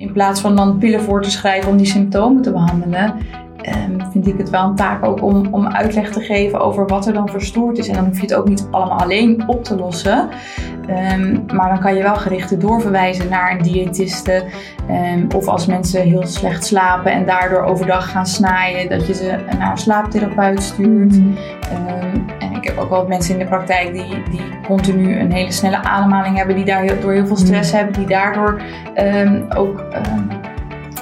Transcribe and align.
In 0.00 0.12
plaats 0.12 0.40
van 0.40 0.56
dan 0.56 0.78
pillen 0.78 1.00
voor 1.00 1.22
te 1.22 1.30
schrijven 1.30 1.70
om 1.70 1.76
die 1.76 1.86
symptomen 1.86 2.42
te 2.42 2.52
behandelen, 2.52 3.14
um, 3.88 4.10
vind 4.10 4.26
ik 4.26 4.38
het 4.38 4.50
wel 4.50 4.64
een 4.64 4.74
taak 4.74 5.04
ook 5.04 5.22
om, 5.22 5.46
om 5.50 5.66
uitleg 5.66 6.10
te 6.10 6.20
geven 6.20 6.60
over 6.60 6.86
wat 6.86 7.06
er 7.06 7.12
dan 7.12 7.28
verstoord 7.28 7.78
is. 7.78 7.88
En 7.88 7.94
dan 7.94 8.04
hoef 8.04 8.16
je 8.16 8.22
het 8.22 8.34
ook 8.34 8.48
niet 8.48 8.68
allemaal 8.70 9.00
alleen 9.00 9.42
op 9.46 9.64
te 9.64 9.76
lossen. 9.76 10.28
Um, 11.12 11.44
maar 11.54 11.68
dan 11.68 11.80
kan 11.80 11.94
je 11.94 12.02
wel 12.02 12.16
gerichte 12.16 12.56
doorverwijzen 12.56 13.28
naar 13.28 13.52
een 13.52 13.62
diëtiste. 13.62 14.44
Um, 15.14 15.26
of 15.36 15.48
als 15.48 15.66
mensen 15.66 16.02
heel 16.02 16.26
slecht 16.26 16.64
slapen 16.64 17.12
en 17.12 17.26
daardoor 17.26 17.62
overdag 17.62 18.10
gaan 18.10 18.26
snaaien, 18.26 18.88
dat 18.88 19.06
je 19.06 19.14
ze 19.14 19.38
naar 19.58 19.70
een 19.70 19.78
slaaptherapeut 19.78 20.62
stuurt. 20.62 21.18
Mm. 21.18 21.36
Ik 22.60 22.68
heb 22.68 22.78
ook 22.78 22.90
wel 22.90 23.06
mensen 23.06 23.32
in 23.32 23.38
de 23.38 23.46
praktijk 23.46 23.92
die, 23.92 24.22
die 24.30 24.40
continu 24.66 25.18
een 25.18 25.32
hele 25.32 25.52
snelle 25.52 25.82
ademhaling 25.82 26.36
hebben, 26.36 26.56
die 26.56 26.64
daardoor 26.64 27.12
heel 27.12 27.26
veel 27.26 27.36
stress 27.36 27.72
mm. 27.72 27.76
hebben, 27.76 27.94
die 27.94 28.06
daardoor 28.06 28.62
ook 29.56 29.84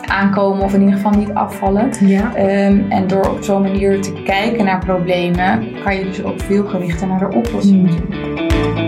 aankomen 0.06 0.64
of 0.64 0.74
in 0.74 0.80
ieder 0.80 0.94
geval 0.94 1.12
niet 1.12 1.34
afvallen. 1.34 1.90
Ja. 2.00 2.32
Um, 2.66 2.86
en 2.90 3.06
door 3.06 3.28
op 3.30 3.42
zo'n 3.42 3.62
manier 3.62 4.00
te 4.00 4.12
kijken 4.12 4.64
naar 4.64 4.78
problemen, 4.78 5.82
kan 5.84 5.96
je 5.96 6.04
dus 6.04 6.22
ook 6.22 6.40
veel 6.40 6.64
gerichter 6.64 7.06
naar 7.06 7.30
de 7.30 7.36
oplossing 7.36 7.90
mm. 7.90 8.87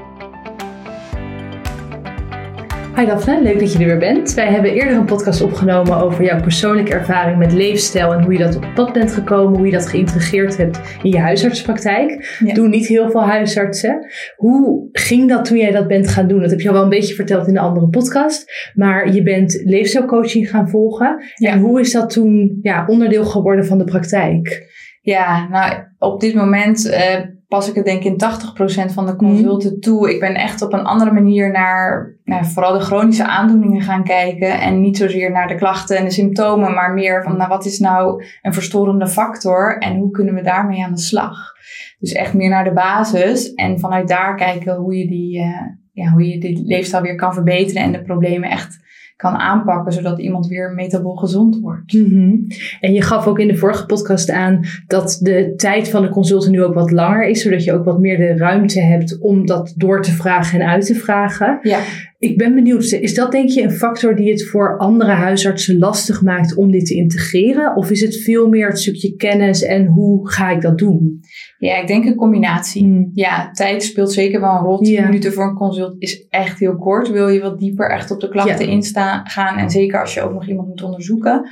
Hi 2.95 3.05
Daphne, 3.05 3.41
leuk 3.41 3.59
dat 3.59 3.73
je 3.73 3.79
er 3.79 3.85
weer 3.85 3.97
bent. 3.97 4.33
Wij 4.33 4.47
hebben 4.47 4.73
eerder 4.73 4.97
een 4.97 5.05
podcast 5.05 5.41
opgenomen 5.41 5.97
over 5.97 6.23
jouw 6.23 6.41
persoonlijke 6.41 6.93
ervaring 6.93 7.37
met 7.37 7.53
leefstijl 7.53 8.13
en 8.13 8.23
hoe 8.23 8.33
je 8.33 8.39
dat 8.39 8.55
op 8.55 8.65
pad 8.75 8.93
bent 8.93 9.13
gekomen, 9.13 9.57
hoe 9.57 9.65
je 9.65 9.71
dat 9.71 9.87
geïntegreerd 9.87 10.57
hebt 10.57 10.79
in 11.03 11.09
je 11.09 11.19
huisartspraktijk. 11.19 12.37
Ja. 12.45 12.53
Doen 12.53 12.69
niet 12.69 12.87
heel 12.87 13.11
veel 13.11 13.23
huisartsen. 13.23 14.07
Hoe 14.35 14.89
ging 14.91 15.29
dat 15.29 15.45
toen 15.45 15.57
jij 15.57 15.71
dat 15.71 15.87
bent 15.87 16.07
gaan 16.07 16.27
doen? 16.27 16.41
Dat 16.41 16.49
heb 16.49 16.59
je 16.59 16.67
al 16.67 16.73
wel 16.73 16.83
een 16.83 16.89
beetje 16.89 17.15
verteld 17.15 17.47
in 17.47 17.53
de 17.53 17.59
andere 17.59 17.89
podcast, 17.89 18.71
maar 18.73 19.13
je 19.13 19.23
bent 19.23 19.61
leefstijlcoaching 19.63 20.49
gaan 20.49 20.69
volgen. 20.69 21.23
En 21.35 21.59
hoe 21.59 21.79
is 21.79 21.91
dat 21.91 22.09
toen 22.09 22.59
ja, 22.61 22.85
onderdeel 22.87 23.25
geworden 23.25 23.65
van 23.65 23.77
de 23.77 23.83
praktijk? 23.83 24.69
Ja, 25.01 25.47
nou 25.47 25.83
op 25.97 26.19
dit 26.19 26.33
moment 26.33 26.85
uh, 26.85 27.19
pas 27.51 27.69
ik 27.69 27.75
het 27.75 27.85
denk 27.85 28.03
ik 28.03 28.05
in 28.05 28.89
80% 28.89 28.93
van 28.93 29.05
de 29.05 29.15
consulten 29.15 29.71
mhm. 29.71 29.79
toe. 29.79 30.13
Ik 30.13 30.19
ben 30.19 30.35
echt 30.35 30.61
op 30.61 30.73
een 30.73 30.83
andere 30.83 31.11
manier 31.11 31.51
naar 31.51 32.15
nou, 32.23 32.45
vooral 32.45 32.73
de 32.73 32.79
chronische 32.79 33.27
aandoeningen 33.27 33.81
gaan 33.81 34.03
kijken. 34.03 34.59
En 34.59 34.81
niet 34.81 34.97
zozeer 34.97 35.31
naar 35.31 35.47
de 35.47 35.55
klachten 35.55 35.97
en 35.97 36.03
de 36.03 36.11
symptomen, 36.11 36.73
maar 36.73 36.93
meer 36.93 37.23
van 37.23 37.37
nou, 37.37 37.49
wat 37.49 37.65
is 37.65 37.79
nou 37.79 38.23
een 38.41 38.53
verstorende 38.53 39.07
factor 39.07 39.77
en 39.77 39.95
hoe 39.95 40.11
kunnen 40.11 40.33
we 40.33 40.41
daarmee 40.41 40.83
aan 40.83 40.93
de 40.93 40.99
slag. 40.99 41.53
Dus 41.99 42.11
echt 42.11 42.33
meer 42.33 42.49
naar 42.49 42.63
de 42.63 42.73
basis 42.73 43.53
en 43.53 43.79
vanuit 43.79 44.07
daar 44.07 44.35
kijken 44.35 44.75
hoe 44.75 44.97
je 44.97 45.07
die, 45.07 45.39
uh, 45.39 45.61
ja, 45.91 46.11
hoe 46.11 46.27
je 46.27 46.39
die 46.39 46.65
leefstijl 46.65 47.03
weer 47.03 47.15
kan 47.15 47.33
verbeteren 47.33 47.81
en 47.81 47.91
de 47.91 48.01
problemen 48.01 48.49
echt 48.49 48.79
kan 49.21 49.35
aanpakken, 49.35 49.93
zodat 49.93 50.19
iemand 50.19 50.47
weer 50.47 50.71
metabool 50.71 51.15
gezond 51.15 51.59
wordt. 51.59 51.93
Mhm. 51.93 52.35
En 52.79 52.93
je 52.93 53.01
gaf 53.01 53.27
ook 53.27 53.39
in 53.39 53.47
de 53.47 53.55
vorige 53.55 53.85
podcast 53.85 54.29
aan 54.29 54.59
dat 54.87 55.19
de 55.21 55.53
tijd 55.55 55.89
van 55.89 56.01
de 56.01 56.09
consulten 56.09 56.51
nu 56.51 56.63
ook 56.63 56.73
wat 56.73 56.91
langer 56.91 57.27
is, 57.27 57.41
zodat 57.41 57.63
je 57.63 57.73
ook 57.73 57.85
wat 57.85 57.99
meer 57.99 58.17
de 58.17 58.37
ruimte 58.37 58.79
hebt 58.79 59.19
om 59.19 59.45
dat 59.45 59.73
door 59.77 60.01
te 60.01 60.11
vragen 60.11 60.61
en 60.61 60.67
uit 60.67 60.85
te 60.85 60.95
vragen. 60.95 61.59
Ja. 61.61 61.79
Ik 62.21 62.37
ben 62.37 62.55
benieuwd, 62.55 62.83
is 62.83 63.13
dat 63.13 63.31
denk 63.31 63.49
je 63.49 63.61
een 63.61 63.71
factor 63.71 64.15
die 64.15 64.31
het 64.31 64.47
voor 64.47 64.77
andere 64.77 65.11
huisartsen 65.11 65.77
lastig 65.77 66.21
maakt 66.21 66.55
om 66.55 66.71
dit 66.71 66.85
te 66.85 66.95
integreren? 66.95 67.75
Of 67.75 67.89
is 67.89 68.01
het 68.01 68.15
veel 68.17 68.47
meer 68.47 68.67
het 68.67 68.79
stukje 68.79 69.15
kennis 69.15 69.63
en 69.63 69.85
hoe 69.85 70.29
ga 70.29 70.49
ik 70.49 70.61
dat 70.61 70.77
doen? 70.77 71.19
Ja, 71.57 71.81
ik 71.81 71.87
denk 71.87 72.05
een 72.05 72.15
combinatie. 72.15 72.83
Hmm. 72.83 73.11
Ja, 73.13 73.51
tijd 73.51 73.83
speelt 73.83 74.11
zeker 74.11 74.41
wel 74.41 74.51
een 74.51 74.63
rol. 74.63 74.77
10 74.77 75.03
minuten 75.03 75.33
voor 75.33 75.43
een 75.43 75.55
consult 75.55 75.95
is 75.97 76.27
echt 76.29 76.59
heel 76.59 76.77
kort. 76.77 77.09
Wil 77.09 77.27
je 77.27 77.41
wat 77.41 77.59
dieper 77.59 77.89
echt 77.89 78.11
op 78.11 78.19
de 78.19 78.29
klachten 78.29 78.65
ja. 78.65 78.71
instaan 78.71 79.27
gaan 79.27 79.57
en 79.57 79.69
zeker 79.69 80.01
als 80.01 80.13
je 80.13 80.21
ook 80.21 80.33
nog 80.33 80.47
iemand 80.47 80.67
moet 80.67 80.83
onderzoeken. 80.83 81.49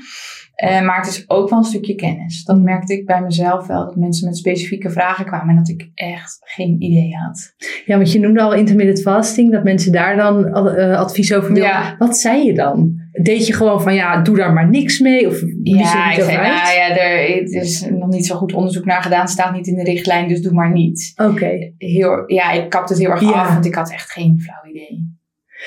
Uh, 0.64 0.81
maar 0.81 0.97
het 0.97 1.08
is 1.08 1.30
ook 1.30 1.50
wel 1.50 1.59
een 1.59 1.66
stukje 1.66 1.96
kennis. 1.96 2.44
Dat 2.44 2.62
merkte 2.62 2.94
ik 2.94 3.06
bij 3.06 3.22
mezelf 3.22 3.68
wel. 3.68 3.86
Dat 3.86 3.96
mensen 3.96 4.28
met 4.28 4.38
specifieke 4.38 4.90
vragen 4.90 5.25
kwamen 5.25 5.50
en 5.50 5.56
dat 5.56 5.70
ik 5.70 5.90
echt 5.94 6.40
geen 6.44 6.81
idee 6.81 7.12
had. 7.16 7.53
Ja, 7.86 7.96
want 7.96 8.12
je 8.12 8.20
noemde 8.20 8.42
al 8.42 8.53
intermittent 8.53 9.02
fasting. 9.02 9.52
Dat 9.52 9.64
mensen 9.64 9.92
daar 9.92 10.16
dan 10.16 10.47
uh, 10.47 10.97
advies 10.97 11.34
over 11.34 11.53
wilden. 11.53 11.72
Ja. 11.72 11.96
Wat 11.97 12.18
zei 12.18 12.46
je 12.46 12.53
dan? 12.53 12.97
Deed 13.12 13.47
je 13.47 13.53
gewoon 13.53 13.81
van 13.81 13.94
ja, 13.96 14.22
doe 14.22 14.38
daar 14.38 14.53
maar 14.53 14.70
niks 14.70 15.00
mee? 15.00 15.28
Of 15.28 15.42
ja, 15.64 16.12
ik 16.12 16.24
zei, 16.24 16.38
nou 16.38 16.74
ja, 16.76 16.97
er 16.97 17.46
is 17.50 17.86
nog 17.90 18.09
niet 18.09 18.26
zo 18.26 18.36
goed 18.36 18.53
onderzoek 18.53 18.86
naar 18.86 19.02
gedaan. 19.02 19.28
staat 19.28 19.53
niet 19.53 19.68
in 19.68 19.76
de 19.76 19.84
richtlijn, 19.84 20.28
dus 20.28 20.41
doe 20.41 20.53
maar 20.53 20.72
niet. 20.72 21.14
Oké. 21.16 21.74
Heel, 21.78 22.24
Ja, 22.31 22.52
ik 22.52 22.70
kapte 22.70 22.94
het 22.94 23.02
heel 23.02 23.12
erg 23.12 23.34
af, 23.34 23.53
want 23.53 23.66
ik 23.66 23.76
had 23.76 23.91
echt 23.91 24.12
geen 24.12 24.40
flauw 24.40 24.74
idee. 24.74 25.18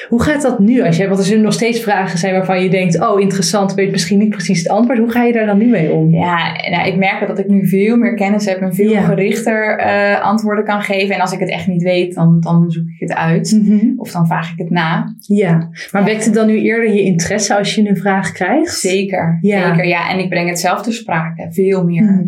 Hoe 0.08 0.22
gaat 0.22 0.42
dat 0.42 0.58
nu? 0.58 0.82
Als 0.82 0.96
je, 0.96 1.06
want 1.06 1.18
er 1.18 1.24
zullen 1.24 1.42
nog 1.42 1.52
steeds 1.52 1.80
vragen 1.80 2.18
zijn 2.18 2.34
waarvan 2.34 2.62
je 2.62 2.70
denkt: 2.70 3.00
Oh, 3.00 3.20
interessant, 3.20 3.74
weet 3.74 3.90
misschien 3.90 4.18
niet 4.18 4.28
precies 4.28 4.58
het 4.58 4.68
antwoord. 4.68 4.98
Hoe 4.98 5.10
ga 5.10 5.22
je 5.22 5.32
daar 5.32 5.46
dan 5.46 5.58
nu 5.58 5.66
mee 5.66 5.92
om? 5.92 6.14
Ja, 6.14 6.52
nou, 6.70 6.88
ik 6.88 6.96
merk 6.96 7.26
dat 7.26 7.38
ik 7.38 7.48
nu 7.48 7.66
veel 7.68 7.96
meer 7.96 8.14
kennis 8.14 8.46
heb 8.46 8.60
en 8.60 8.74
veel 8.74 9.02
gerichter 9.02 9.80
uh, 9.80 10.20
antwoorden 10.20 10.64
kan 10.64 10.82
geven. 10.82 11.14
En 11.14 11.20
als 11.20 11.32
ik 11.32 11.38
het 11.38 11.50
echt 11.50 11.66
niet 11.66 11.82
weet, 11.82 12.14
dan, 12.14 12.40
dan 12.40 12.70
zoek 12.70 12.88
ik 12.88 13.08
het 13.08 13.14
uit. 13.14 13.62
Mhm. 13.62 13.86
Of 13.96 14.12
dan 14.12 14.26
vraag 14.26 14.52
ik 14.52 14.58
het 14.58 14.70
na. 14.70 15.14
Ja, 15.18 15.68
maar 15.90 16.04
wekt 16.04 16.24
het 16.24 16.34
dan 16.34 16.46
nu 16.46 16.58
eerder 16.58 16.94
je 16.94 17.02
interesse 17.02 17.56
als 17.56 17.74
je 17.74 17.88
een 17.88 17.96
vraag 17.96 18.32
krijgt? 18.32 18.74
Zeker, 18.78 19.38
ja. 19.40 19.68
zeker. 19.68 19.86
Ja, 19.86 20.10
en 20.10 20.18
ik 20.18 20.28
breng 20.28 20.48
het 20.48 20.60
zelf 20.60 20.82
ter 20.82 20.92
sprake, 20.92 21.46
veel 21.50 21.84
meer. 21.84 22.02
Mhm. 22.02 22.22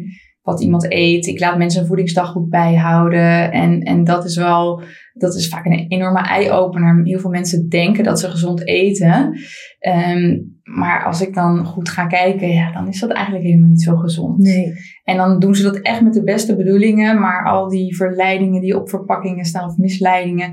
Wat 0.44 0.62
iemand 0.62 0.92
eet. 0.92 1.26
Ik 1.26 1.40
laat 1.40 1.58
mensen 1.58 1.80
een 1.80 1.86
voedingsdagboek 1.86 2.48
bijhouden. 2.48 3.52
En, 3.52 3.80
en 3.80 4.04
dat 4.04 4.24
is 4.24 4.36
wel 4.36 4.82
dat 5.14 5.34
is 5.34 5.48
vaak 5.48 5.64
een 5.64 5.86
enorme 5.88 6.20
eye-opener. 6.20 7.00
Heel 7.04 7.18
veel 7.18 7.30
mensen 7.30 7.68
denken 7.68 8.04
dat 8.04 8.20
ze 8.20 8.30
gezond 8.30 8.66
eten. 8.66 9.38
Um, 9.80 10.58
maar 10.74 11.04
als 11.04 11.20
ik 11.20 11.34
dan 11.34 11.64
goed 11.64 11.88
ga 11.88 12.06
kijken, 12.06 12.48
ja, 12.48 12.72
dan 12.72 12.88
is 12.88 13.00
dat 13.00 13.10
eigenlijk 13.10 13.44
helemaal 13.44 13.68
niet 13.68 13.82
zo 13.82 13.96
gezond. 13.96 14.38
Nee. 14.38 14.72
En 15.04 15.16
dan 15.16 15.38
doen 15.38 15.54
ze 15.54 15.62
dat 15.62 15.76
echt 15.76 16.00
met 16.00 16.12
de 16.12 16.24
beste 16.24 16.56
bedoelingen, 16.56 17.20
maar 17.20 17.46
al 17.46 17.68
die 17.68 17.96
verleidingen 17.96 18.60
die 18.60 18.80
op 18.80 18.88
verpakkingen 18.88 19.44
staan 19.44 19.68
of 19.68 19.76
misleidingen, 19.76 20.50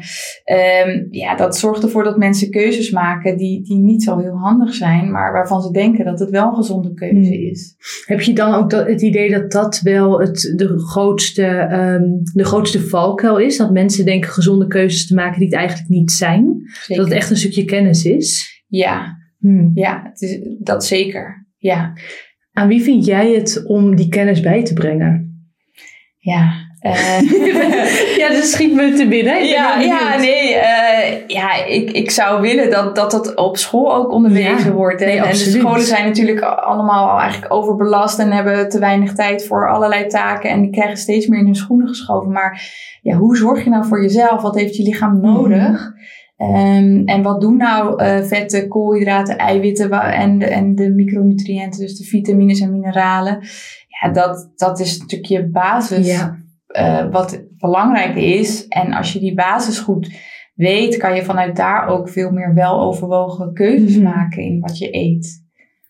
um, 0.86 1.08
ja, 1.10 1.36
dat 1.36 1.58
zorgt 1.58 1.84
ervoor 1.84 2.04
dat 2.04 2.18
mensen 2.18 2.50
keuzes 2.50 2.92
maken 2.92 3.38
die, 3.38 3.64
die 3.64 3.78
niet 3.78 4.04
zo 4.04 4.18
heel 4.18 4.38
handig 4.38 4.74
zijn, 4.74 5.12
maar 5.12 5.34
waarvan 5.34 5.62
ze 5.62 5.72
denken 5.72 6.06
dat 6.06 6.20
het 6.20 6.30
wel 6.30 6.48
een 6.48 6.56
gezonde 6.56 6.94
keuze 6.94 7.34
hmm. 7.34 7.50
is. 7.50 7.76
Heb 8.06 8.22
je 8.22 8.34
dan 8.34 8.54
ook 8.54 8.70
dat, 8.70 8.88
het 8.88 9.02
idee 9.02 9.32
dat 9.32 9.52
dat 9.52 9.80
wel 9.80 10.20
het, 10.20 10.54
de, 10.56 10.80
grootste, 10.80 11.46
um, 11.72 12.22
de 12.34 12.46
grootste 12.46 12.82
valkuil 12.82 13.38
is? 13.38 13.58
Dat 13.58 13.72
mensen 13.72 14.06
denken 14.06 14.30
gezonde 14.30 14.68
keuzes 14.68 15.08
te 15.08 15.16
maken 15.16 15.40
die 15.40 15.48
het 15.48 15.58
eigenlijk 15.58 15.90
niet 15.90 16.12
zijn? 16.12 16.62
Dat 16.88 16.98
het 16.98 17.12
echt 17.12 17.30
een 17.30 17.38
stukje 17.38 17.66
kennis 17.66 18.06
is? 18.06 18.64
Ja, 18.68 19.21
Hmm. 19.42 19.72
Ja, 19.74 20.02
het 20.04 20.22
is, 20.22 20.40
dat 20.60 20.86
zeker. 20.86 21.48
Ja. 21.58 21.94
Aan 22.54 22.68
wie 22.68 22.82
vind 22.82 23.06
jij 23.06 23.32
het 23.32 23.64
om 23.66 23.96
die 23.96 24.10
kennis 24.10 24.40
bij 24.40 24.64
te 24.64 24.74
brengen? 24.74 25.30
Ja, 26.18 26.70
uh, 26.82 27.22
ja, 28.22 28.28
dus 28.30 28.52
schiet 28.52 28.74
me 28.74 28.94
te 28.94 29.08
binnen. 29.08 29.46
Ja, 29.46 29.80
ja, 29.80 30.18
nee. 30.18 30.56
Uh, 30.56 31.28
ja, 31.28 31.66
ik, 31.66 31.92
ik 31.92 32.12
zou 32.12 32.42
willen 32.42 32.70
dat, 32.70 32.96
dat 32.96 33.12
dat 33.12 33.36
op 33.36 33.58
school 33.58 33.96
ook 33.96 34.12
onderwezen 34.12 34.74
wordt. 34.74 35.02
en 35.02 35.30
de 35.30 35.36
scholen 35.36 35.86
zijn 35.86 36.06
natuurlijk 36.06 36.42
allemaal 36.42 37.20
eigenlijk 37.20 37.54
overbelast 37.54 38.20
en 38.20 38.32
hebben 38.32 38.70
te 38.70 38.80
weinig 38.80 39.14
tijd 39.14 39.46
voor 39.46 39.70
allerlei 39.70 40.08
taken. 40.08 40.50
En 40.50 40.62
die 40.62 40.72
krijgen 40.72 40.98
steeds 40.98 41.28
meer 41.28 41.40
in 41.40 41.46
hun 41.46 41.56
schoenen 41.56 41.88
geschoven. 41.88 42.32
Maar 42.32 42.62
ja, 43.02 43.16
hoe 43.16 43.38
zorg 43.38 43.64
je 43.64 43.70
nou 43.70 43.86
voor 43.86 44.02
jezelf? 44.02 44.42
Wat 44.42 44.56
heeft 44.56 44.76
je 44.76 44.84
lichaam 44.84 45.22
nodig? 45.22 45.94
Um, 46.42 47.06
en 47.06 47.22
wat 47.22 47.42
doen 47.42 47.58
nou 47.58 48.04
uh, 48.04 48.22
vetten, 48.22 48.68
koolhydraten, 48.68 49.38
eiwitten 49.38 49.92
en 49.92 50.40
de, 50.40 50.46
en 50.46 50.76
de 50.76 50.90
micronutriënten, 50.90 51.80
dus 51.80 51.98
de 51.98 52.04
vitamines 52.04 52.60
en 52.60 52.72
mineralen? 52.72 53.40
Ja, 53.88 54.12
dat, 54.12 54.52
dat 54.56 54.80
is 54.80 55.00
natuurlijk 55.00 55.30
je 55.30 55.50
basis. 55.50 56.08
Ja. 56.08 56.40
Uh, 56.68 57.12
wat 57.12 57.44
belangrijk 57.58 58.16
is. 58.16 58.68
En 58.68 58.94
als 58.94 59.14
je 59.14 59.20
die 59.20 59.34
basis 59.34 59.80
goed 59.80 60.12
weet, 60.56 60.98
kan 60.98 61.16
je 61.16 61.24
vanuit 61.24 61.56
daar 61.56 61.88
ook 61.88 62.10
veel 62.10 62.32
meer 62.32 62.54
weloverwogen 62.54 63.54
keuzes 63.54 63.98
mm 63.98 64.04
maken 64.04 64.44
in 64.44 64.60
wat 64.60 64.78
je 64.78 64.96
eet. 64.96 65.41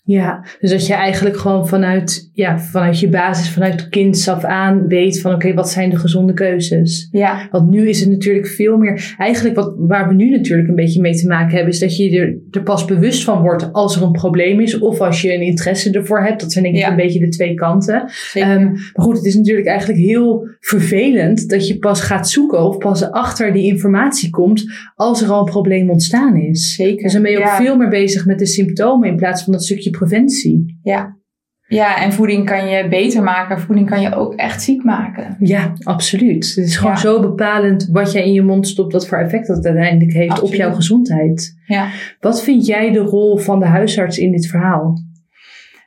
Ja, 0.03 0.45
dus 0.59 0.69
dat 0.69 0.87
je 0.87 0.93
eigenlijk 0.93 1.37
gewoon 1.37 1.67
vanuit, 1.67 2.29
ja, 2.33 2.59
vanuit 2.59 2.99
je 2.99 3.09
basis, 3.09 3.49
vanuit 3.49 3.89
kinds 3.89 4.27
af 4.27 4.43
aan 4.43 4.87
weet 4.87 5.21
van 5.21 5.33
oké, 5.33 5.53
wat 5.53 5.69
zijn 5.69 5.89
de 5.89 5.95
gezonde 5.95 6.33
keuzes? 6.33 7.07
Ja. 7.11 7.47
Want 7.51 7.69
nu 7.69 7.89
is 7.89 7.99
het 7.99 8.09
natuurlijk 8.09 8.47
veel 8.47 8.77
meer, 8.77 9.15
eigenlijk 9.17 9.55
wat, 9.55 9.75
waar 9.77 10.07
we 10.07 10.13
nu 10.13 10.29
natuurlijk 10.29 10.69
een 10.69 10.75
beetje 10.75 11.01
mee 11.01 11.15
te 11.15 11.27
maken 11.27 11.55
hebben, 11.55 11.73
is 11.73 11.79
dat 11.79 11.97
je 11.97 12.19
er, 12.19 12.37
er 12.51 12.63
pas 12.63 12.85
bewust 12.85 13.23
van 13.23 13.41
wordt 13.41 13.73
als 13.73 13.95
er 13.95 14.03
een 14.03 14.11
probleem 14.11 14.59
is 14.59 14.79
of 14.79 14.99
als 14.99 15.21
je 15.21 15.33
een 15.33 15.41
interesse 15.41 15.91
ervoor 15.91 16.23
hebt. 16.23 16.41
Dat 16.41 16.51
zijn 16.51 16.63
denk 16.63 16.75
ik 16.75 16.81
Ja. 16.81 16.89
een 16.89 16.95
beetje 16.95 17.19
de 17.19 17.29
twee 17.29 17.53
kanten. 17.53 18.03
Zeker. 18.07 18.49
Ehm, 18.49 18.65
maar 18.71 18.91
goed, 18.93 19.15
het 19.17 19.25
is 19.25 19.35
natuurlijk 19.35 19.67
eigenlijk 19.67 19.99
heel 19.99 20.47
vervelend 20.59 21.49
dat 21.49 21.67
je 21.67 21.77
pas 21.77 22.01
gaat 22.01 22.29
zoeken 22.29 22.63
of 22.63 22.77
pas 22.77 23.11
achter 23.11 23.53
die 23.53 23.63
informatie 23.63 24.29
komt 24.29 24.63
als 24.95 25.21
er 25.21 25.29
al 25.29 25.39
een 25.39 25.51
probleem 25.51 25.89
ontstaan 25.89 26.35
is. 26.35 26.73
Zeker. 26.75 27.03
Dus 27.03 27.13
dan 27.13 27.21
ben 27.21 27.31
je 27.31 27.37
ook 27.39 27.49
veel 27.49 27.77
meer 27.77 27.89
bezig 27.89 28.25
met 28.25 28.39
de 28.39 28.45
symptomen 28.47 29.09
in 29.09 29.15
plaats 29.15 29.43
van 29.43 29.53
dat 29.53 29.63
stukje 29.63 29.89
preventie. 29.91 30.79
Ja. 30.83 31.17
ja, 31.67 32.01
en 32.03 32.13
voeding 32.13 32.45
kan 32.45 32.67
je 32.67 32.87
beter 32.87 33.23
maken. 33.23 33.59
Voeding 33.59 33.89
kan 33.89 34.01
je 34.01 34.15
ook 34.15 34.33
echt 34.33 34.61
ziek 34.61 34.83
maken. 34.83 35.35
Ja, 35.39 35.73
absoluut. 35.83 36.55
Het 36.55 36.65
is 36.65 36.75
gewoon 36.77 36.91
Ja. 36.91 36.97
zo 36.99 37.19
bepalend 37.19 37.89
wat 37.91 38.11
jij 38.11 38.23
in 38.25 38.33
je 38.33 38.41
mond 38.41 38.67
stopt, 38.67 38.93
wat 38.93 39.07
voor 39.07 39.17
effect 39.17 39.47
dat 39.47 39.65
uiteindelijk 39.65 40.13
heeft 40.13 40.41
op 40.41 40.53
jouw 40.53 40.73
gezondheid. 40.73 41.59
Ja. 41.65 41.87
Wat 42.19 42.43
vind 42.43 42.65
jij 42.65 42.91
de 42.91 42.99
rol 42.99 43.37
van 43.37 43.59
de 43.59 43.65
huisarts 43.65 44.17
in 44.17 44.31
dit 44.31 44.47
verhaal? 44.47 44.97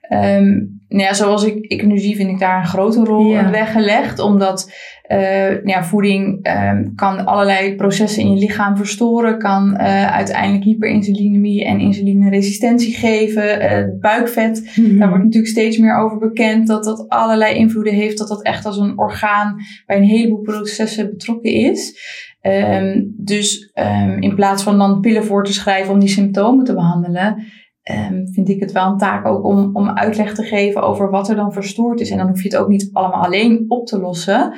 Ehm, 0.08 0.52
nou 0.88 1.02
ja, 1.06 1.12
zoals 1.14 1.44
ik, 1.44 1.64
ik 1.66 1.86
nu 1.86 1.98
zie, 1.98 2.16
vind 2.16 2.30
ik 2.30 2.38
daar 2.38 2.58
een 2.58 2.66
grote 2.66 3.04
rol 3.04 3.30
Ja. 3.30 3.44
in 3.44 3.50
weggelegd. 3.50 4.18
Omdat 4.18 4.72
eh, 5.02 5.18
nou 5.48 5.68
ja, 5.68 5.84
voeding 5.84 6.38
ehm, 6.42 6.94
kan 6.94 7.24
allerlei 7.26 7.74
processen 7.74 8.22
in 8.22 8.30
je 8.30 8.38
lichaam 8.38 8.76
verstoren. 8.76 9.38
Kan 9.38 9.76
eh, 9.76 10.12
uiteindelijk 10.12 10.64
hyperinsulinemie 10.64 11.64
en 11.64 11.80
insulineresistentie 11.80 12.94
geven. 12.94 13.60
eh, 13.60 13.84
buikvet, 14.00 14.72
daar 14.98 15.08
wordt 15.08 15.24
natuurlijk 15.24 15.52
steeds 15.52 15.78
meer 15.78 15.96
over 15.98 16.18
bekend. 16.18 16.66
Dat 16.66 16.84
dat 16.84 17.08
allerlei 17.08 17.54
invloeden 17.54 17.92
heeft. 17.94 18.18
Dat 18.18 18.28
dat 18.28 18.42
echt 18.42 18.66
als 18.66 18.78
een 18.78 18.98
orgaan 18.98 19.56
bij 19.86 19.96
een 19.96 20.02
heleboel 20.02 20.40
processen 20.40 21.10
betrokken 21.10 21.52
is. 21.52 21.98
Ehm, 22.40 23.02
dus 23.06 23.72
in 24.20 24.34
plaats 24.34 24.62
van 24.62 24.78
dan 24.78 25.00
pillen 25.00 25.24
voor 25.24 25.44
te 25.44 25.52
schrijven 25.52 25.92
om 25.92 25.98
die 26.00 26.08
symptomen 26.08 26.64
te 26.64 26.74
behandelen, 26.74 27.44
ehm, 27.84 28.26
vind 28.26 28.48
ik 28.48 28.60
het 28.60 28.72
wel 28.72 28.86
een 28.86 28.98
taak 28.98 29.26
ook 29.26 29.44
om, 29.44 29.70
om 29.72 29.88
uitleg 29.88 30.34
te 30.34 30.42
geven 30.42 30.82
over 30.82 31.10
wat 31.10 31.28
er 31.28 31.36
dan 31.36 31.52
verstoord 31.52 32.00
is. 32.00 32.10
En 32.10 32.18
dan 32.18 32.28
hoef 32.28 32.42
je 32.42 32.48
het 32.48 32.56
ook 32.56 32.68
niet 32.68 32.88
allemaal 32.92 33.24
alleen 33.24 33.64
op 33.68 33.86
te 33.86 33.98
lossen. 33.98 34.52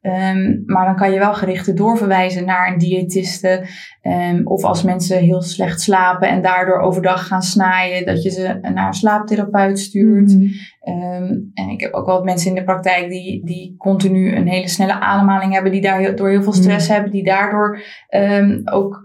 Ehm, 0.00 0.62
maar 0.66 0.84
dan 0.84 0.96
kan 0.96 1.12
je 1.12 1.18
wel 1.18 1.34
gerichte 1.34 1.72
doorverwijzen 1.72 2.44
naar 2.44 2.72
een 2.72 2.78
diëtiste. 2.78 3.66
Ehm, 4.02 4.40
of 4.44 4.64
als 4.64 4.82
mensen 4.82 5.18
heel 5.18 5.42
slecht 5.42 5.80
slapen 5.80 6.28
en 6.28 6.42
daardoor 6.42 6.78
overdag 6.78 7.26
gaan 7.26 7.42
snaaien, 7.42 8.06
dat 8.06 8.22
je 8.22 8.30
ze 8.30 8.58
naar 8.74 8.86
een 8.86 8.92
slaaptherapeut 8.92 9.78
stuurt. 9.78 10.34
Mhm. 10.34 10.46
Ehm, 10.80 11.34
en 11.54 11.68
ik 11.68 11.80
heb 11.80 11.92
ook 11.92 12.06
wel 12.06 12.24
mensen 12.24 12.48
in 12.48 12.54
de 12.54 12.64
praktijk 12.64 13.08
die, 13.08 13.44
die 13.44 13.74
continu 13.78 14.36
een 14.36 14.48
hele 14.48 14.68
snelle 14.68 15.00
ademhaling 15.00 15.52
hebben, 15.52 15.72
die 15.72 15.80
daardoor 15.80 16.28
heel 16.28 16.42
veel 16.42 16.52
stress 16.52 16.88
hebben, 16.88 17.10
die 17.10 17.24
daardoor 17.24 17.80
ook 18.64 19.02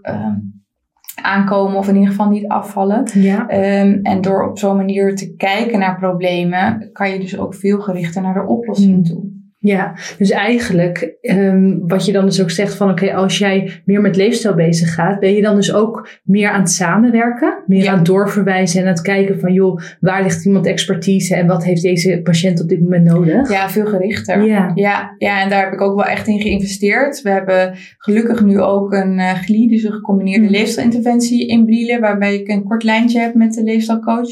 aankomen 1.22 1.76
of 1.78 1.88
in 1.88 1.94
ieder 1.94 2.10
geval 2.10 2.28
niet 2.28 2.48
afvallen. 2.48 3.02
Ja. 3.14 3.48
Ehm, 3.48 3.98
en 4.02 4.20
door 4.20 4.48
op 4.48 4.58
zo'n 4.58 4.76
manier 4.76 5.16
te 5.16 5.34
kijken 5.36 5.78
naar 5.78 5.98
problemen, 5.98 6.90
kan 6.92 7.10
je 7.10 7.18
dus 7.18 7.38
ook 7.38 7.54
veel 7.54 7.80
gerichter 7.80 8.22
naar 8.22 8.34
de 8.34 8.46
oplossing 8.46 8.96
Mm. 8.96 9.02
toe. 9.04 9.33
Ja, 9.66 9.92
dus 10.18 10.30
eigenlijk 10.30 11.14
ehm, 11.20 11.78
wat 11.86 12.06
je 12.06 12.12
dan 12.12 12.24
dus 12.24 12.42
ook 12.42 12.50
zegt 12.50 12.74
van 12.74 12.90
oké, 12.90 13.14
als 13.14 13.38
jij 13.38 13.70
meer 13.84 14.00
met 14.00 14.16
leefstijl 14.16 14.54
bezig 14.54 14.94
gaat, 14.94 15.20
ben 15.20 15.34
je 15.34 15.42
dan 15.42 15.54
dus 15.54 15.72
ook 15.74 16.08
meer 16.22 16.48
aan 16.50 16.60
het 16.60 16.70
samenwerken, 16.70 17.62
meer 17.66 17.82
Ja. 17.82 17.90
aan 17.90 17.96
het 17.96 18.06
doorverwijzen 18.06 18.80
en 18.80 18.86
aan 18.86 18.92
het 18.92 19.02
kijken 19.02 19.40
van 19.40 19.52
joh, 19.52 19.80
waar 20.00 20.22
ligt 20.22 20.44
iemand 20.44 20.66
expertise 20.66 21.34
en 21.36 21.46
wat 21.46 21.64
heeft 21.64 21.82
deze 21.82 22.20
patiënt 22.22 22.62
op 22.62 22.68
dit 22.68 22.80
moment 22.80 23.04
nodig? 23.04 23.50
Ja, 23.50 23.68
veel 23.70 23.86
gerichter. 23.86 24.42
Ja. 24.46 24.70
Ja, 24.74 25.14
ja, 25.18 25.42
en 25.42 25.48
daar 25.48 25.64
heb 25.64 25.72
ik 25.72 25.80
ook 25.80 25.94
wel 25.96 26.04
echt 26.06 26.26
in 26.28 26.40
geïnvesteerd. 26.40 27.22
We 27.22 27.30
hebben 27.30 27.74
gelukkig 27.98 28.44
nu 28.44 28.60
ook 28.60 28.92
een 28.92 29.18
uh, 29.18 29.30
GLI, 29.32 29.68
dus 29.68 29.82
een 29.82 29.92
gecombineerde 29.92 30.44
Mhm. 30.44 30.52
leefstijlinterventie 30.52 31.46
in 31.48 31.64
Brielen, 31.64 32.00
waarbij 32.00 32.34
ik 32.34 32.48
een 32.48 32.64
kort 32.64 32.82
lijntje 32.82 33.20
heb 33.20 33.34
met 33.34 33.52
de 33.54 33.62
leefstijlcoach. 33.62 34.28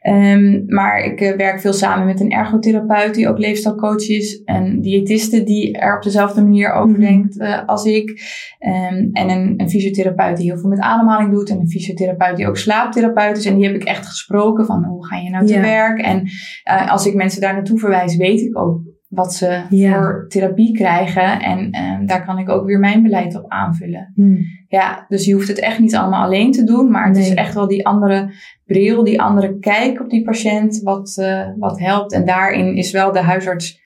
Ehm, 0.00 0.62
maar 0.66 1.04
ik 1.04 1.20
eh, 1.20 1.36
werk 1.36 1.60
veel 1.60 1.72
samen 1.72 2.06
met 2.06 2.20
een 2.20 2.30
ergotherapeut 2.30 3.14
die 3.14 3.28
ook 3.28 3.38
leefstijlcoach 3.38 4.08
is. 4.08 4.42
Een 4.64 4.80
diëtiste 4.80 5.42
die 5.44 5.78
er 5.78 5.96
op 5.96 6.02
dezelfde 6.02 6.42
manier 6.42 6.72
over 6.72 6.90
Mhm. 6.98 7.00
denkt 7.06 7.38
eh, 7.38 7.58
als 7.66 7.84
ik. 7.84 8.20
Ehm, 8.58 9.08
en 9.12 9.28
een, 9.30 9.54
een 9.56 9.70
fysiotherapeut 9.70 10.36
die 10.36 10.50
heel 10.50 10.58
veel 10.60 10.68
met 10.70 10.78
ademhaling 10.80 11.30
doet. 11.32 11.50
En 11.50 11.58
een 11.60 11.68
fysiotherapeut 11.70 12.36
die 12.36 12.48
ook 12.48 12.56
slaaptherapeut 12.56 13.36
is. 13.36 13.46
En 13.46 13.54
die 13.56 13.66
heb 13.66 13.74
ik 13.74 13.84
echt 13.84 14.06
gesproken 14.06 14.66
van 14.66 14.84
hoe 14.84 15.06
ga 15.06 15.16
je 15.16 15.30
nou 15.30 15.46
te 15.46 15.52
Ja. 15.54 15.60
werk? 15.60 16.00
En 16.00 16.22
eh, 16.62 16.90
als 16.90 17.06
ik 17.06 17.14
mensen 17.14 17.40
daar 17.40 17.54
naartoe 17.54 17.78
verwijs, 17.78 18.16
weet 18.16 18.40
ik 18.40 18.58
ook 18.58 18.80
wat 19.08 19.34
ze 19.34 19.62
Ja. 19.70 19.92
voor 19.94 20.24
therapie 20.28 20.72
krijgen. 20.74 21.40
En 21.40 21.70
ehm, 21.70 22.06
daar 22.06 22.24
kan 22.24 22.38
ik 22.38 22.48
ook 22.48 22.66
weer 22.66 22.78
mijn 22.78 23.02
beleid 23.02 23.36
op 23.36 23.44
aanvullen. 23.48 24.12
Hm. 24.14 24.36
Ja, 24.68 25.04
dus 25.08 25.24
je 25.24 25.32
hoeft 25.34 25.48
het 25.48 25.58
echt 25.60 25.78
niet 25.78 25.94
allemaal 25.96 26.24
alleen 26.24 26.52
te 26.52 26.64
doen. 26.64 26.90
Maar 26.90 27.06
het 27.06 27.16
is 27.16 27.34
echt 27.34 27.54
wel 27.54 27.68
die 27.68 27.86
andere 27.86 28.30
bril, 28.66 29.04
die 29.04 29.20
andere 29.20 29.58
kijk 29.58 30.00
op 30.00 30.10
die 30.10 30.22
patiënt, 30.24 30.80
wat, 30.82 31.16
eh, 31.18 31.48
wat 31.58 31.78
helpt. 31.78 32.12
En 32.12 32.24
daarin 32.24 32.76
is 32.76 32.90
wel 32.90 33.12
de 33.12 33.18
huisarts 33.22 33.82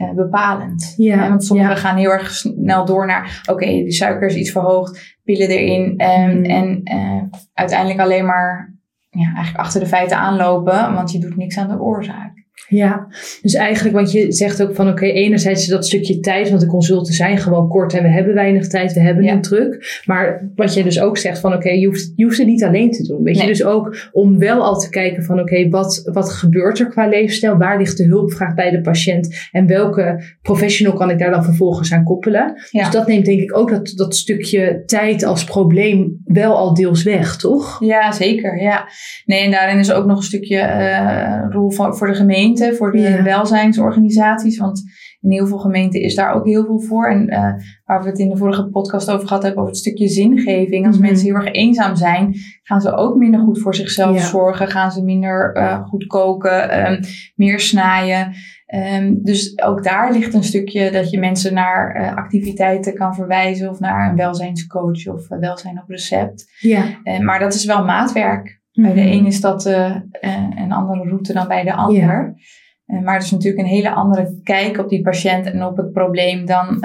eh, 0.00 0.14
bepalend. 0.14 0.94
Ja, 0.96 1.22
Eh, 1.22 1.28
want 1.28 1.44
sommigen 1.44 1.72
ja. 1.74 1.76
gaan 1.76 1.96
heel 1.96 2.10
erg 2.10 2.30
snel 2.30 2.84
door 2.84 3.06
naar, 3.06 3.42
oké, 3.50 3.66
de 3.66 3.92
suiker 3.92 4.28
is 4.28 4.34
iets 4.34 4.50
verhoogd, 4.50 5.18
pillen 5.24 5.48
erin. 5.48 5.92
Mm. 5.92 6.44
En 6.44 6.80
eh, 6.84 7.22
uiteindelijk 7.54 8.00
alleen 8.00 8.26
maar 8.26 8.74
ja, 9.10 9.24
eigenlijk 9.34 9.56
achter 9.56 9.80
de 9.80 9.86
feiten 9.86 10.16
aanlopen, 10.16 10.94
want 10.94 11.12
je 11.12 11.18
doet 11.18 11.36
niks 11.36 11.58
aan 11.58 11.68
de 11.68 11.80
oorzaak. 11.80 12.39
Ja, 12.68 13.06
dus 13.42 13.54
eigenlijk, 13.54 13.94
want 13.96 14.12
je 14.12 14.32
zegt 14.32 14.62
ook 14.62 14.74
van 14.74 14.88
oké, 14.88 15.04
enerzijds 15.04 15.66
dat 15.66 15.86
stukje 15.86 16.20
tijd, 16.20 16.48
want 16.48 16.60
de 16.60 16.66
consulten 16.66 17.14
zijn 17.14 17.38
gewoon 17.38 17.68
kort 17.68 17.94
en 17.94 18.02
we 18.02 18.08
hebben 18.08 18.34
weinig 18.34 18.68
tijd, 18.68 18.92
we 18.92 19.00
hebben 19.00 19.24
Ja. 19.24 19.32
een 19.32 19.40
druk. 19.40 20.00
Maar 20.04 20.50
wat 20.54 20.74
je 20.74 20.82
dus 20.82 21.00
ook 21.00 21.18
zegt 21.18 21.38
van 21.38 21.54
oké, 21.54 21.70
je, 21.70 21.86
hoeft, 21.86 22.12
je 22.16 22.24
hoeft 22.24 22.38
het 22.38 22.46
niet 22.46 22.64
alleen 22.64 22.90
te 22.90 23.06
doen. 23.06 23.22
Weet 23.22 23.40
je, 23.40 23.46
dus 23.46 23.64
ook 23.64 24.08
om 24.12 24.38
wel 24.38 24.62
al 24.64 24.78
te 24.78 24.88
kijken 24.90 25.22
van 25.22 25.40
oké, 25.40 25.68
wat, 25.68 26.08
wat 26.12 26.30
gebeurt 26.30 26.78
er 26.78 26.88
qua 26.88 27.06
leefstijl? 27.08 27.56
Waar 27.56 27.78
ligt 27.78 27.96
de 27.96 28.04
hulpvraag 28.04 28.54
bij 28.54 28.70
de 28.70 28.80
patiënt? 28.80 29.48
En 29.52 29.66
welke 29.66 30.22
professional 30.42 30.94
kan 30.94 31.10
ik 31.10 31.18
daar 31.18 31.30
dan 31.30 31.44
vervolgens 31.44 31.92
aan 31.92 32.04
koppelen? 32.04 32.52
Ja. 32.70 32.82
Dus 32.82 32.90
dat 32.90 33.06
neemt 33.06 33.24
denk 33.24 33.40
ik 33.40 33.56
ook 33.56 33.70
dat, 33.70 33.92
dat 33.94 34.16
stukje 34.16 34.82
tijd 34.86 35.24
als 35.24 35.44
probleem 35.44 36.20
wel 36.24 36.56
al 36.56 36.74
deels 36.74 37.02
weg, 37.02 37.36
toch? 37.36 37.84
Ja, 37.84 38.12
zeker. 38.12 38.62
Ja. 38.62 38.88
Nee, 39.24 39.44
en 39.44 39.50
daarin 39.50 39.78
is 39.78 39.92
ook 39.92 40.06
nog 40.06 40.16
een 40.16 40.22
stukje 40.22 40.58
eh, 40.58 41.44
rol 41.48 41.70
van, 41.70 41.96
voor 41.96 42.06
de 42.06 42.14
gemeente, 42.14 42.48
voor 42.58 42.92
de 42.92 42.98
Ja. 42.98 43.22
welzijnsorganisaties. 43.22 44.58
Want 44.58 44.82
in 45.20 45.30
heel 45.30 45.46
veel 45.46 45.58
gemeenten 45.58 46.00
is 46.00 46.14
daar 46.14 46.32
ook 46.34 46.46
heel 46.46 46.64
veel 46.64 46.80
voor. 46.80 47.08
En 47.10 47.28
eh, 47.28 47.52
waar 47.84 48.02
we 48.02 48.08
het 48.08 48.18
in 48.18 48.28
de 48.28 48.36
vorige 48.36 48.68
podcast 48.68 49.10
over 49.10 49.26
gehad 49.26 49.42
hebben, 49.42 49.60
over 49.60 49.72
het 49.74 49.80
stukje 49.82 50.08
zingeving. 50.08 50.86
Als 50.86 50.96
Mhm. 50.98 51.06
mensen 51.06 51.26
heel 51.26 51.34
erg 51.34 51.52
eenzaam 51.52 51.96
zijn, 51.96 52.34
gaan 52.62 52.80
ze 52.80 52.92
ook 52.94 53.16
minder 53.16 53.40
goed 53.40 53.60
voor 53.60 53.74
zichzelf 53.74 54.16
Ja. 54.16 54.22
zorgen. 54.26 54.68
Gaan 54.68 54.92
ze 54.92 55.02
minder 55.04 55.52
eh, 55.52 55.82
goed 55.86 56.06
koken, 56.06 56.70
ehm, 56.70 57.02
meer 57.34 57.60
snijden. 57.60 58.32
Ehm, 58.66 59.14
dus 59.22 59.58
ook 59.62 59.84
daar 59.84 60.12
ligt 60.12 60.34
een 60.34 60.42
stukje 60.44 60.90
dat 60.90 61.10
je 61.10 61.18
mensen 61.18 61.54
naar 61.54 61.94
eh, 61.94 62.16
activiteiten 62.16 62.94
kan 62.94 63.14
verwijzen. 63.14 63.68
Of 63.70 63.80
naar 63.80 64.10
een 64.10 64.16
welzijnscoach 64.16 65.06
of 65.06 65.28
welzijn 65.28 65.80
op 65.82 65.88
recept. 65.88 66.50
Ja. 66.60 66.84
Maar 67.22 67.38
dat 67.38 67.54
is 67.54 67.64
wel 67.64 67.84
maatwerk. 67.84 68.59
Bij 68.82 68.94
de 68.94 69.00
een 69.10 69.26
is 69.26 69.40
dat 69.40 69.66
eh, 69.66 69.96
eh, 70.10 70.46
een 70.56 70.72
andere 70.72 71.02
route 71.08 71.32
dan 71.32 71.48
bij 71.48 71.62
de 71.64 71.74
ander. 71.74 72.34
Eh, 72.86 73.00
maar 73.02 73.14
het 73.14 73.22
is 73.22 73.30
natuurlijk 73.30 73.62
een 73.62 73.68
hele 73.74 73.90
andere 73.90 74.40
kijk 74.42 74.78
op 74.78 74.88
die 74.88 75.02
patiënt 75.02 75.46
en 75.46 75.64
op 75.64 75.76
het 75.76 75.92
probleem 75.92 76.46
dan 76.46 76.84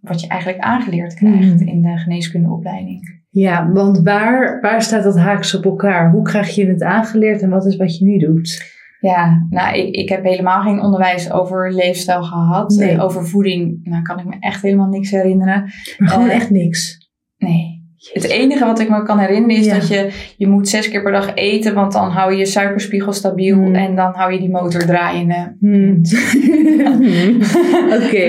wat 0.00 0.20
je 0.20 0.26
eigenlijk 0.28 0.62
aangeleerd 0.62 1.14
krijgt 1.14 1.60
Mhm. 1.60 1.68
in 1.68 1.82
de 1.82 1.98
geneeskundeopleiding. 1.98 3.22
Ja, 3.30 3.70
want 3.72 4.00
waar, 4.02 4.60
waar 4.60 4.82
staat 4.82 5.02
dat 5.04 5.18
haaks 5.18 5.54
op 5.54 5.64
elkaar? 5.64 6.10
Hoe 6.10 6.22
krijg 6.22 6.54
je 6.54 6.66
het 6.66 6.82
aangeleerd 6.82 7.42
en 7.42 7.50
wat 7.50 7.66
is 7.66 7.76
wat 7.76 7.98
je 7.98 8.04
nu 8.04 8.18
doet? 8.18 8.72
Ja, 9.00 9.46
nou, 9.50 9.76
ik, 9.78 9.94
ik 9.94 10.08
heb 10.08 10.24
helemaal 10.24 10.62
geen 10.62 10.80
onderwijs 10.80 11.32
over 11.32 11.72
leefstijl 11.74 12.22
gehad. 12.22 12.70
Nee. 12.78 12.90
Eh, 12.90 13.02
over 13.04 13.26
voeding, 13.26 13.80
nou 13.82 14.02
kan 14.02 14.18
ik 14.18 14.24
me 14.24 14.36
echt 14.40 14.62
helemaal 14.62 14.88
niks 14.88 15.10
herinneren. 15.10 15.62
Maar 15.98 16.08
gewoon 16.08 16.28
echt 16.28 16.50
niks. 16.50 17.10
Nee. 17.36 17.83
Het 18.12 18.24
enige 18.24 18.64
wat 18.64 18.78
ik 18.80 18.88
me 18.88 19.02
kan 19.02 19.18
herinneren 19.18 19.56
is 19.56 19.66
Ja. 19.66 19.74
dat 19.74 19.88
je, 19.88 20.10
je 20.36 20.46
moet 20.46 20.68
zes 20.68 20.88
keer 20.88 21.02
per 21.02 21.12
dag 21.12 21.34
eten, 21.34 21.74
want 21.74 21.92
dan 21.92 22.10
hou 22.10 22.32
je 22.32 22.38
je 22.38 22.46
suikerspiegel 22.46 23.12
stabiel 23.12 23.56
Hmm. 23.56 23.74
en 23.74 23.94
dan 23.94 24.14
hou 24.14 24.32
je 24.32 24.38
die 24.38 24.50
motor 24.50 24.80
draaiende. 24.86 25.56
Hmm. 25.60 26.00
Oké. 27.96 28.24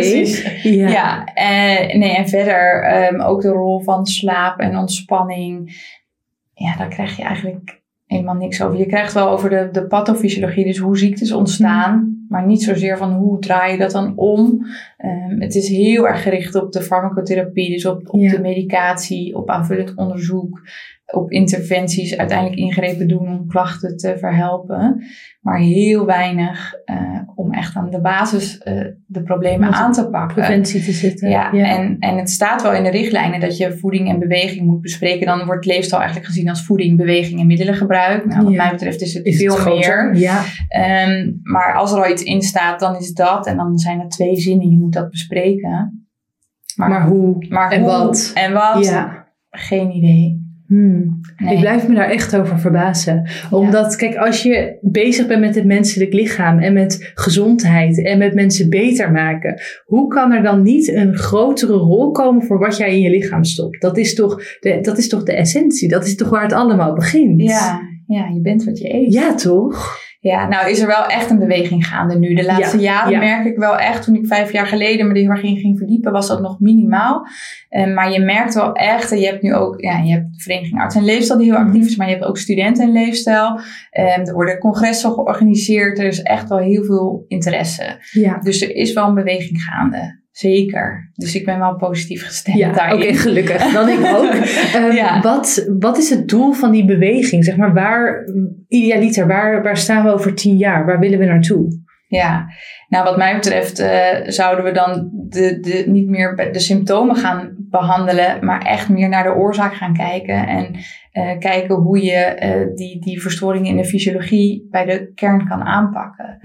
Ja. 0.64 0.88
Ja, 0.90 1.24
en, 1.34 2.00
nee, 2.00 2.16
en 2.16 2.28
verder 2.30 2.84
ehm, 2.84 3.22
ook 3.22 3.42
de 3.42 3.50
rol 3.50 3.80
van 3.82 4.06
slaap 4.06 4.60
en 4.60 4.78
ontspanning. 4.78 5.84
Ja, 6.54 6.76
daar 6.78 6.88
krijg 6.90 7.18
je 7.18 7.24
eigenlijk 7.24 7.82
helemaal 8.06 8.36
niks 8.36 8.62
over. 8.62 8.78
Je 8.80 8.86
krijgt 8.86 9.14
wel 9.14 9.30
over 9.30 9.50
de, 9.50 9.70
de 9.72 9.88
pathofysiologie, 9.88 10.66
dus 10.66 10.78
hoe 10.78 10.98
ziektes 10.98 11.32
ontstaan, 11.32 12.25
maar 12.36 12.46
niet 12.46 12.64
zozeer 12.64 12.98
van 12.98 13.14
hoe 13.14 13.40
draai 13.40 13.72
je 13.72 13.78
dat 13.78 13.92
dan 13.92 14.14
om. 14.18 14.66
Ehm, 14.98 15.40
het 15.42 15.56
is 15.56 15.68
heel 15.68 16.08
erg 16.08 16.24
gericht 16.24 16.56
op 16.56 16.72
de 16.72 16.82
farmacotherapie, 16.82 17.72
dus 17.72 17.86
op, 17.86 18.02
op 18.14 18.20
Ja. 18.20 18.32
de 18.32 18.42
medicatie, 18.42 19.36
op 19.36 19.50
aanvullend 19.50 19.96
onderzoek. 19.96 20.62
op 21.14 21.32
interventies 21.32 22.18
uiteindelijk 22.18 22.60
ingrepen 22.60 23.08
doen 23.08 23.28
om 23.28 23.48
klachten 23.48 23.98
te 23.98 24.18
verhelpen. 24.18 25.04
Maar 25.42 25.60
heel 25.60 26.06
weinig 26.06 26.74
uh, 26.86 27.20
om 27.36 27.54
echt 27.54 27.76
aan 27.76 27.90
de 27.90 28.02
basis 28.02 28.62
uh, 28.68 28.86
de 29.06 29.24
problemen 29.24 29.72
aan 29.74 29.92
te 29.92 30.10
pakken. 30.10 30.36
Preventie 30.36 30.84
te 30.84 30.92
zitten. 30.92 31.30
Ja, 31.30 31.54
En, 31.54 31.98
en 32.00 32.18
het 32.18 32.30
staat 32.30 32.62
wel 32.62 32.74
in 32.74 32.84
de 32.84 32.90
richtlijnen 32.90 33.40
dat 33.40 33.58
je 33.58 33.78
voeding 33.78 34.10
en 34.10 34.20
beweging 34.20 34.66
moet 34.66 34.82
bespreken. 34.82 35.26
Dan 35.26 35.46
wordt 35.46 35.66
leefstijl 35.66 36.02
eigenlijk 36.02 36.32
gezien 36.32 36.50
als 36.50 36.66
voeding, 36.66 36.98
beweging 36.98 37.40
en 37.40 37.48
middelengebruik. 37.48 38.26
Nou, 38.26 38.44
wat 38.44 38.54
mij 38.54 38.72
betreft 38.72 39.02
is 39.02 39.14
het 39.14 39.36
veel 39.36 39.76
meer. 39.76 40.16
Ja. 40.16 40.42
Um, 41.08 41.40
maar 41.44 41.74
als 41.76 41.92
er 41.92 42.04
al 42.04 42.12
iets 42.12 42.24
in 42.26 42.42
staat, 42.42 42.80
dan 42.80 42.96
is 42.96 43.14
dat. 43.14 43.48
En 43.48 43.58
dan 43.58 43.78
zijn 43.78 44.00
er 44.00 44.10
twee 44.10 44.36
zinnen, 44.36 44.70
je 44.70 44.78
moet 44.78 44.94
dat 44.94 45.10
bespreken. 45.10 46.08
Maar, 46.76 46.90
maar 46.90 47.08
hoe? 47.08 47.46
Maar 47.50 47.72
en 47.72 47.80
hoe, 47.82 47.90
wat? 47.90 48.32
En 48.34 48.54
wat? 48.54 48.86
Ja. 48.86 49.28
Geen 49.50 49.92
idee. 49.92 50.44
Hmm. 50.68 51.20
Nee. 51.38 51.54
Ik 51.54 51.60
blijf 51.60 51.88
me 51.88 51.96
daar 51.96 52.10
echt 52.10 52.36
over 52.36 52.60
verbazen. 52.60 53.28
Omdat, 53.52 53.92
ja. 53.92 53.98
kijk, 53.98 54.16
als 54.16 54.44
je 54.44 54.78
bezig 54.82 55.28
bent 55.28 55.40
met 55.40 55.56
het 55.56 55.66
menselijk 55.66 56.14
lichaam 56.14 56.60
en 56.60 56.74
met 56.74 57.12
gezondheid 57.14 58.04
en 58.04 58.18
met 58.18 58.34
mensen 58.34 58.70
beter 58.70 59.12
maken, 59.12 59.62
hoe 59.86 60.08
kan 60.08 60.32
er 60.32 60.44
dan 60.44 60.62
niet 60.62 60.94
een 60.94 61.16
grotere 61.16 61.74
rol 61.74 62.12
komen 62.12 62.44
voor 62.44 62.60
wat 62.60 62.78
jij 62.78 62.96
in 62.96 63.02
je 63.02 63.10
lichaam 63.10 63.44
stopt? 63.44 63.82
Dat 63.82 63.98
is 63.98 64.16
toch 64.16 64.44
de, 64.60 64.80
dat 64.82 64.98
is 64.98 65.10
toch 65.10 65.24
de 65.24 65.34
essentie? 65.34 65.90
Dat 65.90 66.06
is 66.06 66.16
toch 66.16 66.30
waar 66.30 66.44
het 66.44 66.54
allemaal 66.54 66.94
begint? 66.94 67.42
Ja, 67.42 67.82
ja 68.08 68.28
je 68.34 68.42
bent 68.42 68.64
wat 68.64 68.78
je 68.78 68.94
eet. 68.94 69.14
Ja, 69.14 69.36
toch? 69.36 70.04
Ja, 70.32 70.48
nou 70.48 70.70
is 70.70 70.80
er 70.82 70.88
wel 70.88 71.06
echt 71.06 71.30
een 71.30 71.40
beweging 71.40 71.88
gaande 71.88 72.18
nu. 72.20 72.34
De 72.36 72.46
laatste 72.46 72.78
Ja, 72.78 72.84
jaren 72.84 73.12
ja. 73.12 73.20
merk 73.20 73.46
ik 73.46 73.58
wel 73.58 73.78
echt, 73.78 74.04
toen 74.04 74.16
ik 74.16 74.28
vijf 74.28 74.52
jaar 74.52 74.66
geleden 74.68 75.08
me 75.08 75.14
er 75.14 75.20
heel 75.20 75.30
erg 75.30 75.44
in 75.44 75.58
ging 75.58 75.78
verdiepen, 75.78 76.12
was 76.12 76.28
dat 76.28 76.42
nog 76.42 76.60
minimaal. 76.60 77.28
Eh, 77.70 77.94
maar 77.94 78.12
je 78.12 78.20
merkt 78.20 78.54
wel 78.54 78.74
echt, 78.74 79.12
en 79.12 79.20
je 79.20 79.26
hebt 79.28 79.42
nu 79.42 79.54
ook, 79.54 79.82
ja, 79.82 79.98
je 79.98 80.12
hebt 80.12 80.34
de 80.34 80.42
Vereniging 80.42 80.80
Arts 80.82 80.96
en 80.96 81.04
Leefstijl 81.04 81.40
die 81.40 81.48
heel 81.52 81.60
Mhm. 81.60 81.68
actief 81.68 81.86
is, 81.86 81.96
maar 81.96 82.08
je 82.08 82.14
hebt 82.14 82.26
ook 82.26 82.38
studenten 82.38 82.84
en 82.84 82.92
leefstijl. 82.92 83.60
Eh, 83.90 84.28
er 84.28 84.34
worden 84.34 84.58
congressen 84.60 85.12
georganiseerd, 85.12 86.00
er 86.00 86.06
is 86.06 86.22
echt 86.22 86.50
wel 86.50 86.58
heel 86.60 86.84
veel 86.84 87.26
interesse. 87.28 87.98
Ja. 88.12 88.38
Dus 88.40 88.62
er 88.62 88.76
is 88.76 88.94
wel 88.94 89.08
een 89.08 89.14
beweging 89.16 89.62
gaande. 89.62 90.24
Zeker. 90.38 91.12
Dus 91.14 91.36
ik 91.36 91.46
ben 91.46 91.60
wel 91.60 91.76
positief 91.76 92.26
gestemd 92.26 92.58
Ja, 92.58 92.68
oké, 92.68 92.78
daarin. 92.78 93.16
gelukkig. 93.16 93.72
Dan 93.74 93.90
ik 93.90 94.06
ook. 94.06 94.34
Ehm, 94.76 94.92
Ja. 94.92 95.22
wat, 95.22 95.66
wat 95.80 95.98
is 95.98 96.10
het 96.10 96.28
doel 96.28 96.52
van 96.54 96.72
die 96.72 96.86
beweging? 96.86 97.44
Zeg 97.44 97.58
maar, 97.58 97.74
waar, 97.74 98.26
idealiter, 98.68 99.28
waar, 99.28 99.64
waar 99.64 99.78
staan 99.78 100.04
we 100.04 100.14
over 100.14 100.34
tien 100.34 100.58
jaar? 100.58 100.86
Waar 100.86 101.00
willen 101.00 101.20
we 101.20 101.26
naartoe? 101.26 101.84
Ja, 102.08 102.46
nou 102.88 103.04
wat 103.04 103.18
mij 103.18 103.36
betreft 103.36 103.80
eh, 103.80 104.08
zouden 104.26 104.66
we 104.66 104.72
dan 104.72 105.10
de, 105.30 105.60
de, 105.60 105.84
niet 105.88 106.08
meer 106.08 106.50
de 106.52 106.60
symptomen 106.60 107.16
gaan 107.16 107.55
behandelen, 107.70 108.46
maar 108.46 108.62
echt 108.62 108.90
meer 108.90 109.10
naar 109.10 109.24
de 109.24 109.36
oorzaak 109.36 109.74
gaan 109.74 109.94
kijken. 109.94 110.48
En 110.48 110.76
eh, 111.12 111.38
kijken 111.40 111.76
hoe 111.76 112.04
je 112.04 112.12
eh, 112.12 112.76
die, 112.76 113.02
die 113.02 113.22
verstoringen 113.22 113.70
in 113.70 113.78
de 113.78 113.86
fysiologie 113.86 114.68
bij 114.70 114.86
de 114.86 115.12
kern 115.14 115.48
kan 115.48 115.64
aanpakken. 115.64 116.38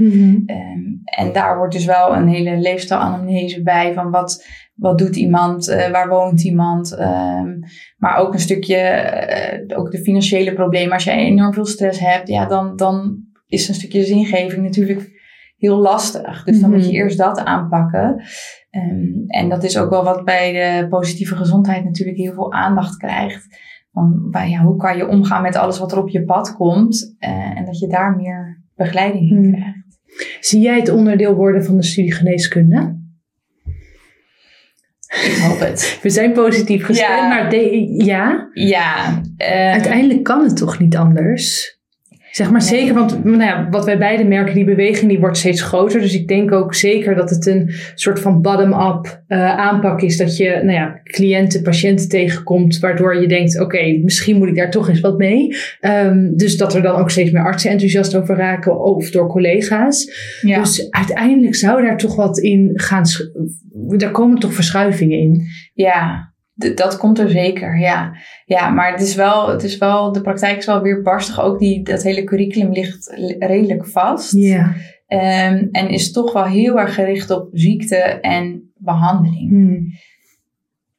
Ehm, 0.47 0.81
en 1.05 1.33
daar 1.33 1.57
wordt 1.57 1.73
dus 1.73 1.85
wel 1.85 2.17
een 2.17 2.29
hele 2.29 2.59
leefstijlanamnese 2.59 3.63
bij 3.63 3.93
van 3.93 4.11
wat, 4.11 4.47
wat 4.75 4.99
doet 4.99 5.17
iemand, 5.17 5.69
eh, 5.69 5.91
waar 5.91 6.09
woont 6.09 6.45
iemand. 6.45 6.97
ehm, 6.97 7.59
maar 7.97 8.17
ook 8.17 8.33
een 8.33 8.41
stukje, 8.41 9.67
ook 9.77 9.91
de 9.91 9.99
financiële 9.99 10.53
problemen. 10.53 10.93
Als 10.93 11.05
je 11.05 11.11
enorm 11.11 11.53
veel 11.55 11.67
stress 11.67 12.01
hebt, 12.01 12.29
ja, 12.29 12.47
dan, 12.47 12.77
dan 12.77 13.25
is 13.47 13.69
een 13.69 13.75
stukje 13.75 14.05
zingeving 14.05 14.63
natuurlijk 14.63 15.20
heel 15.61 15.79
lastig. 15.79 16.45
Dus 16.45 16.61
dan 16.61 16.71
moet 16.71 16.81
je 16.85 16.87
Mhm. 16.93 16.97
eerst 16.97 17.19
dat 17.19 17.45
aanpakken. 17.45 18.23
Ehm, 18.71 19.07
en 19.27 19.49
dat 19.49 19.65
is 19.65 19.79
ook 19.79 19.91
wel 19.91 20.05
wat 20.05 20.25
bij 20.25 20.53
de 20.53 20.89
positieve 20.89 21.37
gezondheid 21.37 21.85
natuurlijk 21.85 22.19
heel 22.19 22.33
veel 22.33 22.53
aandacht 22.53 22.97
krijgt. 22.97 23.47
Van, 23.93 24.29
ja, 24.49 24.63
hoe 24.63 24.77
kan 24.77 24.97
je 24.97 25.09
omgaan 25.09 25.43
met 25.43 25.57
alles 25.57 25.79
wat 25.79 25.93
er 25.93 25.99
op 25.99 26.09
je 26.09 26.25
pad 26.25 26.55
komt. 26.55 27.17
eh, 27.19 27.59
en 27.59 27.65
dat 27.65 27.79
je 27.79 27.87
daar 27.87 28.17
meer 28.17 28.63
begeleiding 28.77 29.31
in 29.31 29.41
Mhm. 29.41 29.53
krijgt. 29.57 29.79
Zie 30.41 30.61
jij 30.61 30.77
het 30.77 30.89
onderdeel 30.89 31.35
worden 31.35 31.65
van 31.65 31.77
de 31.77 31.85
studie 31.85 32.13
geneeskunde? 32.13 32.99
Ik 35.25 35.39
hoop 35.43 35.59
het. 35.59 35.99
We 36.03 36.11
zijn 36.11 36.33
positief 36.33 36.85
gestemd, 36.85 37.11
Ja. 37.21 37.29
maar 37.29 37.51
de, 37.51 37.87
ja, 38.05 38.49
Ja, 38.53 39.21
eh, 39.37 39.71
uiteindelijk 39.73 40.23
kan 40.23 40.43
het 40.45 40.57
toch 40.57 40.79
niet 40.79 40.97
anders? 40.97 41.79
Zeg 42.31 42.51
maar 42.51 42.63
zeker, 42.63 42.95
want 42.95 43.25
nou 43.25 43.43
ja, 43.43 43.69
wat 43.71 43.85
wij 43.85 43.99
beide 43.99 44.25
merken, 44.25 44.55
die 44.55 44.65
beweging 44.65 45.09
die 45.09 45.21
wordt 45.21 45.37
steeds 45.37 45.63
groter. 45.63 46.01
Dus 46.01 46.15
ik 46.15 46.29
denk 46.29 46.53
ook 46.53 46.75
zeker 46.75 47.15
dat 47.15 47.31
het 47.31 47.47
een 47.47 47.71
soort 47.95 48.21
van 48.21 48.43
bottom-up 48.43 49.23
eh, 49.27 49.57
aanpak 49.59 50.03
is. 50.03 50.17
Dat 50.17 50.37
je 50.37 50.49
nou 50.49 50.73
ja, 50.73 51.01
cliënten, 51.05 51.63
patiënten 51.63 52.09
tegenkomt, 52.09 52.79
waardoor 52.79 53.21
je 53.21 53.29
denkt, 53.29 53.61
oké, 53.61 53.99
misschien 54.03 54.37
moet 54.37 54.49
ik 54.49 54.57
daar 54.57 54.71
toch 54.71 54.89
eens 54.89 55.01
wat 55.01 55.19
mee. 55.19 55.57
Ehm, 55.81 56.35
dus 56.35 56.57
dat 56.57 56.75
er 56.75 56.83
dan 56.83 56.97
ook 56.97 57.11
steeds 57.11 57.31
meer 57.31 57.45
artsen 57.45 57.71
enthousiast 57.71 58.17
over 58.17 58.37
raken, 58.37 58.85
of 58.85 59.11
door 59.11 59.29
collega's. 59.29 60.13
ja. 60.41 60.59
Dus 60.59 60.91
uiteindelijk 60.91 61.55
zou 61.55 61.83
daar 61.83 61.97
toch 61.97 62.17
wat 62.17 62.39
in 62.39 62.71
gaan, 62.75 63.05
daar 63.73 64.11
komen 64.11 64.39
toch 64.39 64.55
verschuivingen 64.55 65.19
in. 65.19 65.43
Ja, 65.75 66.30
dat 66.75 66.97
komt 66.97 67.19
er 67.19 67.31
zeker, 67.31 67.79
ja. 67.79 68.13
Ja, 68.45 68.69
maar 68.69 68.93
het 68.93 69.01
is 69.01 69.15
wel, 69.15 69.49
het 69.49 69.63
is 69.63 69.79
wel, 69.79 70.13
de 70.13 70.21
praktijk 70.21 70.57
is 70.57 70.67
wel 70.67 70.83
weer 70.83 71.03
barstig. 71.03 71.41
Ook 71.41 71.59
die, 71.59 71.83
dat 71.83 72.03
hele 72.03 72.25
curriculum 72.25 72.73
ligt 72.73 73.13
li- 73.17 73.37
redelijk 73.39 73.87
vast. 73.87 74.33
Ja. 74.33 74.75
Ehm, 75.07 75.67
en 75.71 75.89
is 75.89 76.13
toch 76.13 76.33
wel 76.33 76.45
heel 76.45 76.79
erg 76.81 76.95
gericht 76.95 77.31
op 77.31 77.49
ziekte 77.53 77.97
en 78.21 78.73
behandeling. 78.77 79.51
Hmm. 79.51 79.87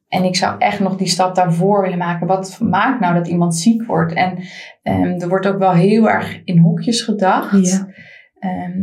En 0.08 0.24
ik 0.24 0.36
zou 0.36 0.56
echt 0.60 0.80
nog 0.80 0.98
die 0.98 1.08
stap 1.08 1.36
daarvoor 1.36 1.82
willen 1.82 1.98
maken. 1.98 2.27
Wat 2.27 2.60
maakt 2.60 3.00
nou 3.00 3.13
dat 3.13 3.27
iemand 3.27 3.56
ziek 3.56 3.86
wordt? 3.86 4.13
En 4.13 4.38
ehm, 4.82 5.20
er 5.20 5.27
wordt 5.27 5.48
ook 5.48 5.60
wel 5.60 5.74
heel 5.74 6.10
erg 6.10 6.41
in 6.44 6.58
hokjes 6.58 7.01
gedacht. 7.01 7.68
Ja. 7.70 7.88
Ehm, 8.39 8.82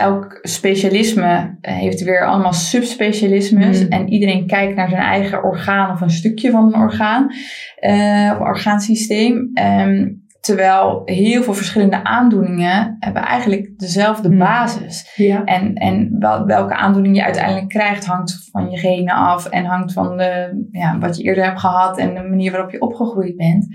elk 0.00 0.38
specialisme 0.42 1.56
eh, 1.60 1.74
heeft 1.74 2.02
weer 2.04 2.26
allemaal 2.26 2.52
subspecialismes. 2.52 3.82
Mhm. 3.82 3.92
En 3.92 4.08
iedereen 4.08 4.46
kijkt 4.46 4.76
naar 4.76 4.88
zijn 4.88 5.02
eigen 5.02 5.42
orgaan 5.44 5.92
of 5.92 6.00
een 6.00 6.10
stukje 6.10 6.50
van 6.50 6.66
een 6.66 6.80
orgaan. 6.80 7.28
eh, 7.76 8.30
of 8.32 8.38
orgaansysteem. 8.40 9.50
Ehm, 9.54 10.08
terwijl 10.40 11.02
heel 11.04 11.42
veel 11.42 11.54
verschillende 11.54 12.04
aandoeningen 12.04 12.96
hebben 12.98 13.22
eigenlijk 13.22 13.78
dezelfde 13.78 14.28
Mhm. 14.28 14.38
basis. 14.38 15.12
Ja. 15.16 15.44
En, 15.44 15.74
en 15.74 16.16
wel, 16.18 16.44
welke 16.46 16.74
aandoening 16.74 17.16
je 17.16 17.24
uiteindelijk 17.24 17.68
krijgt 17.68 18.04
hangt 18.06 18.48
van 18.50 18.70
je 18.70 18.76
genen 18.78 19.14
af. 19.14 19.46
En 19.46 19.64
hangt 19.64 19.92
van 19.92 20.16
de, 20.16 20.64
ja, 20.70 20.98
wat 20.98 21.16
je 21.16 21.22
eerder 21.22 21.44
hebt 21.44 21.60
gehad 21.60 21.98
en 21.98 22.14
de 22.14 22.28
manier 22.28 22.50
waarop 22.52 22.70
je 22.70 22.80
opgegroeid 22.80 23.36
bent. 23.36 23.66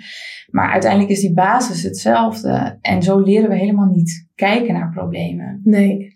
Maar 0.51 0.71
uiteindelijk 0.71 1.11
is 1.11 1.19
die 1.21 1.33
basis 1.33 1.83
hetzelfde. 1.83 2.77
En 2.81 3.03
zo 3.03 3.19
leren 3.19 3.49
we 3.49 3.55
helemaal 3.55 3.89
niet 3.89 4.27
kijken 4.35 4.73
naar 4.73 4.91
problemen. 4.93 5.61
Nee. 5.63 6.14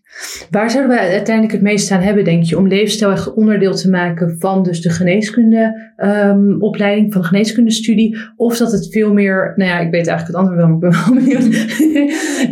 Waar 0.50 0.72
zouden 0.72 0.96
we 0.96 1.01
uiteindelijk 1.01 1.54
het 1.54 1.62
meest 1.62 1.92
aan 1.92 2.01
hebben, 2.01 2.24
denk 2.24 2.44
je, 2.44 2.58
om 2.58 2.68
leefstijl 2.68 3.12
echt 3.12 3.34
onderdeel 3.34 3.75
te 3.75 3.89
maken 3.89 4.36
van 4.39 4.63
dus 4.63 4.82
de 4.82 4.89
geneeskunde 4.89 5.92
ehm, 5.96 6.62
opleiding, 6.62 7.13
van 7.13 7.22
de 7.22 7.28
geneeskundestudie? 7.28 8.18
Of 8.36 8.58
dat 8.58 8.72
het 8.72 8.88
veel 8.92 9.13
meer, 9.13 9.54
nou 9.56 9.70
ja, 9.70 9.80
ik 9.80 9.92
weet 9.92 10.08
eigenlijk 10.08 10.28
het 10.28 10.36
antwoord 10.36 10.58
wel, 10.58 10.68
maar 10.68 10.75
ik 10.75 10.80
ben 10.80 10.92
wel 10.92 11.13
benieuwd. 11.24 11.78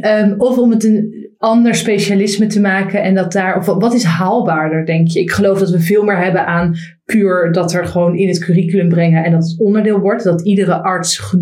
Ehm, 0.01 0.33
of 0.37 0.57
om 0.57 0.71
het 0.71 0.83
een 0.83 1.26
ander 1.37 1.75
specialisme 1.75 2.47
te 2.47 2.61
maken 2.61 3.01
en 3.03 3.15
dat 3.15 3.31
daar, 3.31 3.57
of 3.57 3.65
wat, 3.65 3.93
is 3.93 4.03
haalbaarder, 4.03 4.85
denk 4.85 5.07
je? 5.07 5.19
Ik 5.19 5.31
geloof 5.31 5.59
dat 5.59 5.69
we 5.69 5.79
veel 5.79 6.03
meer 6.03 6.17
hebben 6.17 6.45
aan 6.45 6.75
puur 7.05 7.51
dat 7.51 7.73
er 7.73 7.85
gewoon 7.85 8.17
in 8.17 8.27
het 8.27 8.39
curriculum 8.39 8.89
brengen 8.89 9.23
en 9.23 9.31
dat 9.31 9.43
het 9.43 9.59
onderdeel 9.59 9.99
wordt, 9.99 10.23
dat 10.23 10.41
iedere 10.41 10.83
arts 10.83 11.35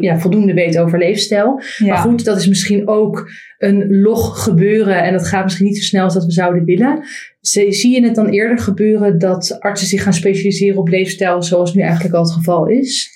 ja, 0.00 0.18
voldoende 0.18 0.54
weet 0.54 0.78
over 0.78 0.98
leefstijl. 0.98 1.60
Ja. 1.78 1.86
Maar 1.86 1.96
goed, 1.96 2.24
dat 2.24 2.36
is 2.36 2.48
misschien 2.48 2.88
ook 2.88 3.30
een 3.58 4.00
log 4.00 4.42
gebeuren 4.42 5.02
en 5.02 5.12
dat 5.12 5.26
gaat 5.26 5.44
misschien 5.44 5.66
niet 5.66 5.78
zo 5.78 5.82
snel 5.82 6.04
als 6.04 6.14
dat 6.14 6.24
we 6.24 6.32
zouden 6.32 6.64
willen. 6.64 7.04
Zie 7.40 7.90
je 7.90 8.02
het 8.02 8.14
dan 8.14 8.28
eerder 8.28 8.58
gebeuren 8.58 9.18
dat 9.18 9.56
artsen 9.60 9.88
zich 9.88 10.02
gaan 10.02 10.12
specialiseren 10.12 10.78
op 10.78 10.88
leefstijl 10.88 11.42
zoals 11.42 11.74
nu 11.74 11.82
eigenlijk 11.82 12.14
al 12.14 12.22
het 12.22 12.32
geval 12.32 12.66
is? 12.66 13.15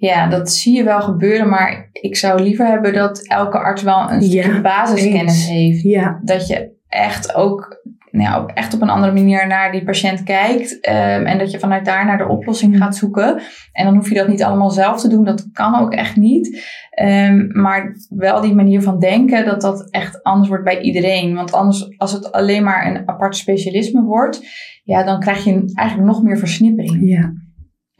Ja, 0.00 0.28
dat 0.28 0.50
zie 0.50 0.76
je 0.76 0.84
wel 0.84 1.00
gebeuren, 1.00 1.48
maar 1.48 1.88
ik 1.92 2.16
zou 2.16 2.42
liever 2.42 2.66
hebben 2.66 2.92
dat 2.92 3.26
elke 3.26 3.58
arts 3.58 3.82
wel 3.82 4.10
een 4.10 4.20
Ja, 4.30 4.60
basiskennis 4.60 5.32
eens. 5.32 5.48
heeft. 5.48 5.82
Ja. 5.82 6.20
Dat 6.24 6.46
je 6.46 6.70
echt 6.88 7.34
ook 7.34 7.78
nou 8.10 8.50
echt 8.54 8.74
op 8.74 8.82
een 8.82 8.90
andere 8.90 9.12
manier 9.12 9.46
naar 9.46 9.72
die 9.72 9.84
patiënt 9.84 10.22
kijkt. 10.22 10.80
ehm, 10.80 11.24
en 11.26 11.38
dat 11.38 11.50
je 11.50 11.58
vanuit 11.58 11.84
daar 11.84 12.06
naar 12.06 12.18
de 12.18 12.28
oplossing 12.28 12.76
gaat 12.76 12.96
zoeken. 12.96 13.40
En 13.72 13.84
dan 13.84 13.94
hoef 13.94 14.08
je 14.08 14.14
dat 14.14 14.28
niet 14.28 14.42
allemaal 14.42 14.70
zelf 14.70 15.00
te 15.00 15.08
doen. 15.08 15.24
Dat 15.24 15.48
kan 15.52 15.80
ook 15.80 15.92
echt 15.92 16.16
niet. 16.16 16.64
Ehm, 16.90 17.60
maar 17.60 17.96
wel 18.08 18.40
die 18.40 18.54
manier 18.54 18.82
van 18.82 18.98
denken, 18.98 19.44
dat 19.44 19.60
dat 19.60 19.90
echt 19.90 20.22
anders 20.22 20.48
wordt 20.48 20.64
bij 20.64 20.80
iedereen. 20.80 21.34
Want 21.34 21.52
anders, 21.52 21.98
als 21.98 22.12
het 22.12 22.32
alleen 22.32 22.64
maar 22.64 22.86
een 22.86 23.08
apart 23.08 23.36
specialisme 23.36 24.02
wordt, 24.02 24.40
ja, 24.84 25.02
dan 25.04 25.20
krijg 25.20 25.44
je 25.44 25.72
eigenlijk 25.74 26.08
nog 26.08 26.22
meer 26.22 26.38
versnippering. 26.38 26.98
ja. 27.08 27.32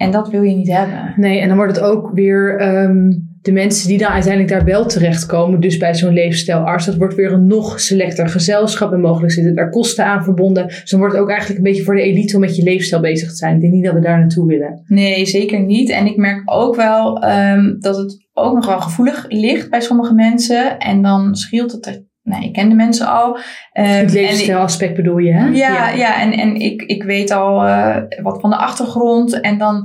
En 0.00 0.10
dat 0.10 0.30
wil 0.30 0.42
je 0.42 0.56
niet 0.56 0.72
hebben. 0.72 1.14
Nee, 1.16 1.40
en 1.40 1.48
dan 1.48 1.56
wordt 1.56 1.76
het 1.76 1.84
ook 1.84 2.10
weer 2.14 2.58
ehm, 2.58 3.12
de 3.42 3.52
mensen 3.52 3.88
die 3.88 3.98
dan 3.98 4.10
uiteindelijk 4.10 4.52
daar 4.52 4.64
wel 4.64 4.86
terechtkomen, 4.86 5.60
dus 5.60 5.76
bij 5.76 5.94
zo'n 5.94 6.12
leefstijlarts, 6.12 6.86
dat 6.86 6.96
wordt 6.96 7.14
weer 7.14 7.32
een 7.32 7.46
nog 7.46 7.80
selecter 7.80 8.28
gezelschap 8.28 8.92
en 8.92 9.00
mogelijk 9.00 9.32
zitten 9.32 9.54
daar 9.54 9.70
kosten 9.70 10.04
aan 10.04 10.24
verbonden. 10.24 10.66
Dus 10.66 10.90
dan 10.90 10.98
wordt 10.98 11.14
het 11.14 11.22
ook 11.22 11.30
eigenlijk 11.30 11.58
een 11.58 11.64
beetje 11.64 11.82
voor 11.82 11.94
de 11.94 12.02
elite 12.02 12.34
om 12.34 12.40
met 12.40 12.56
je 12.56 12.62
leefstijl 12.62 13.00
bezig 13.00 13.28
te 13.28 13.36
zijn. 13.36 13.54
Ik 13.54 13.60
denk 13.60 13.72
niet 13.72 13.84
dat 13.84 13.94
we 13.94 14.00
daar 14.00 14.18
naartoe 14.18 14.46
willen. 14.46 14.82
Nee, 14.86 15.26
zeker 15.26 15.60
niet. 15.60 15.90
En 15.90 16.06
ik 16.06 16.16
merk 16.16 16.42
ook 16.44 16.76
wel 16.76 17.24
um, 17.24 17.76
dat 17.80 17.96
het 17.96 18.26
ook 18.32 18.54
nog 18.54 18.66
wel 18.66 18.80
gevoelig 18.80 19.24
ligt 19.28 19.70
bij 19.70 19.80
sommige 19.80 20.14
mensen. 20.14 20.78
En 20.78 21.02
dan 21.02 21.34
scheelt 21.34 21.72
het 21.72 21.86
er 21.86 22.08
nou, 22.22 22.44
ik 22.44 22.52
ken 22.52 22.68
de 22.68 22.74
mensen 22.74 23.06
al. 23.06 23.36
Um, 23.36 23.42
het 23.72 24.12
leefstijlaspect 24.12 24.96
bedoel 24.96 25.18
je, 25.18 25.32
hè? 25.32 25.46
Ja, 25.48 25.90
ja. 25.90 26.20
en, 26.20 26.32
en 26.32 26.54
ik, 26.54 26.82
ik 26.82 27.02
weet 27.02 27.30
al 27.30 27.66
uh, 27.66 27.96
wat 28.22 28.40
van 28.40 28.50
de 28.50 28.56
achtergrond. 28.56 29.40
En 29.40 29.58
dan 29.58 29.76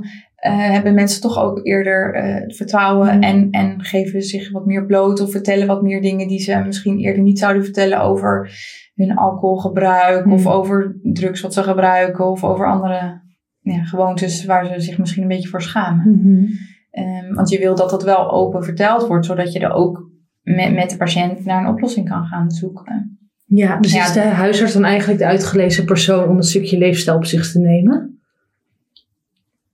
uh, 0.46 0.70
hebben 0.70 0.94
mensen 0.94 1.20
toch 1.20 1.38
ook 1.42 1.60
eerder 1.62 2.24
uh, 2.24 2.56
vertrouwen 2.56 3.16
mm. 3.16 3.22
en, 3.22 3.48
en 3.50 3.84
geven 3.84 4.22
zich 4.22 4.52
wat 4.52 4.66
meer 4.66 4.86
bloot 4.86 5.20
of 5.20 5.30
vertellen 5.30 5.66
wat 5.66 5.82
meer 5.82 6.02
dingen 6.02 6.28
die 6.28 6.40
ze 6.40 6.62
misschien 6.66 6.98
eerder 6.98 7.22
niet 7.22 7.38
zouden 7.38 7.64
vertellen 7.64 8.00
over 8.00 8.50
hun 8.94 9.16
alcoholgebruik 9.16 10.24
mm. 10.24 10.32
of 10.32 10.46
over 10.46 10.98
drugs 11.02 11.40
wat 11.40 11.54
ze 11.54 11.62
gebruiken 11.62 12.30
of 12.30 12.44
over 12.44 12.66
andere 12.66 13.24
ja, 13.60 13.84
gewoontes 13.84 14.44
waar 14.44 14.66
ze 14.66 14.80
zich 14.80 14.98
misschien 14.98 15.22
een 15.22 15.28
beetje 15.28 15.48
voor 15.48 15.62
schamen. 15.62 16.08
Mm-hmm. 16.08 16.48
Um, 16.90 17.34
want 17.34 17.48
je 17.48 17.58
wil 17.58 17.74
dat 17.74 17.90
dat 17.90 18.02
wel 18.02 18.30
open 18.30 18.64
verteld 18.64 19.06
wordt, 19.06 19.26
zodat 19.26 19.52
je 19.52 19.58
er 19.58 19.72
ook 19.72 20.14
met, 20.54 20.74
met 20.74 20.90
de 20.90 20.96
patiënt 20.96 21.44
naar 21.44 21.62
een 21.62 21.72
oplossing 21.72 22.08
kan 22.08 22.24
gaan 22.24 22.50
zoeken. 22.50 23.18
Ja, 23.46 23.76
dus 23.76 23.92
ja, 23.92 24.04
is 24.04 24.12
de 24.12 24.20
huisarts 24.20 24.72
dan 24.72 24.84
eigenlijk 24.84 25.18
de 25.18 25.26
uitgelezen 25.26 25.84
persoon 25.84 26.28
om 26.28 26.36
een 26.36 26.42
stukje 26.42 26.78
leefstijl 26.78 27.16
op 27.16 27.24
zich 27.24 27.52
te 27.52 27.58
nemen? 27.58 28.20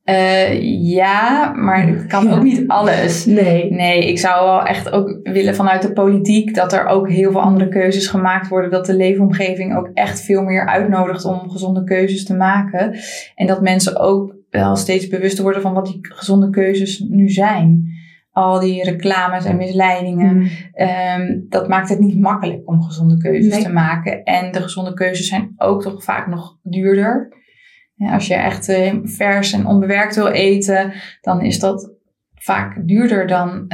Uh, 0.04 0.62
ja, 0.82 1.52
maar 1.52 1.88
ik 1.88 2.08
kan 2.08 2.32
ook 2.32 2.42
niet 2.42 2.68
alles. 2.68 3.24
Nee. 3.24 3.72
Nee, 3.72 4.08
ik 4.08 4.18
zou 4.18 4.44
wel 4.44 4.62
echt 4.62 4.90
ook 4.90 5.18
willen 5.22 5.54
vanuit 5.54 5.82
de 5.82 5.92
politiek 5.92 6.54
dat 6.54 6.72
er 6.72 6.86
ook 6.86 7.10
heel 7.10 7.30
veel 7.30 7.40
andere 7.40 7.68
keuzes 7.68 8.06
gemaakt 8.06 8.48
worden. 8.48 8.70
Dat 8.70 8.86
de 8.86 8.96
leefomgeving 8.96 9.76
ook 9.76 9.90
echt 9.94 10.20
veel 10.20 10.42
meer 10.42 10.66
uitnodigt 10.66 11.24
om 11.24 11.50
gezonde 11.50 11.84
keuzes 11.84 12.24
te 12.24 12.34
maken. 12.34 12.96
En 13.34 13.46
dat 13.46 13.62
mensen 13.62 13.98
ook 13.98 14.34
wel 14.50 14.76
steeds 14.76 15.08
bewuster 15.08 15.42
worden 15.42 15.62
van 15.62 15.74
wat 15.74 15.86
die 15.86 15.98
gezonde 16.00 16.50
keuzes 16.50 16.98
nu 17.08 17.28
zijn. 17.28 18.00
Al 18.32 18.60
die 18.60 18.84
reclames 18.84 19.44
en 19.44 19.56
misleidingen. 19.56 20.36
Mm. 20.36 20.48
Um, 20.74 21.46
dat 21.48 21.68
maakt 21.68 21.88
het 21.88 21.98
niet 21.98 22.20
makkelijk 22.20 22.68
om 22.68 22.82
gezonde 22.82 23.16
keuzes 23.16 23.62
te 23.62 23.72
maken. 23.72 24.22
En 24.22 24.52
de 24.52 24.62
gezonde 24.62 24.94
keuzes 24.94 25.28
zijn 25.28 25.52
ook 25.56 25.82
toch 25.82 26.04
vaak 26.04 26.26
nog 26.26 26.58
duurder. 26.62 27.40
Als 27.96 28.26
je 28.26 28.34
echt 28.34 28.68
uh, 28.68 28.94
vers 29.02 29.52
en 29.52 29.66
onbewerkt 29.66 30.14
wil 30.14 30.26
eten, 30.26 30.92
dan 31.20 31.40
is 31.40 31.58
dat 31.58 31.92
vaak 32.34 32.88
duurder 32.88 33.26
dan 33.26 33.64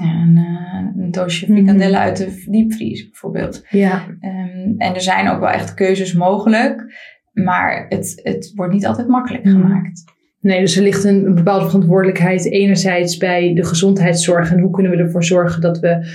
ja, 0.00 0.22
een, 0.22 0.36
uh, 0.36 1.02
een, 1.02 1.10
doosje 1.10 1.44
mhm. 1.44 1.54
frikandellen 1.54 2.00
uit 2.00 2.16
de 2.16 2.44
diepvries 2.50 3.08
bijvoorbeeld. 3.08 3.66
Ja. 3.68 4.06
Um, 4.08 4.74
en 4.78 4.94
er 4.94 5.00
zijn 5.00 5.28
ook 5.28 5.40
wel 5.40 5.48
echt 5.48 5.74
keuzes 5.74 6.14
mogelijk, 6.14 6.94
maar 7.32 7.86
het, 7.88 8.20
het 8.22 8.52
wordt 8.54 8.72
niet 8.72 8.86
altijd 8.86 9.08
makkelijk 9.08 9.44
mhm. 9.44 9.60
gemaakt. 9.60 10.04
Nee, 10.42 10.60
dus 10.60 10.76
er 10.76 10.82
ligt 10.82 11.04
een, 11.04 11.34
bepaalde 11.34 11.66
verantwoordelijkheid 11.66 12.50
enerzijds 12.50 13.16
bij 13.16 13.54
de 13.54 13.64
gezondheidszorg 13.64 14.52
en 14.52 14.60
hoe 14.60 14.70
kunnen 14.70 14.92
we 14.92 14.98
ervoor 14.98 15.24
zorgen 15.24 15.60
dat 15.60 15.78
we 15.78 16.06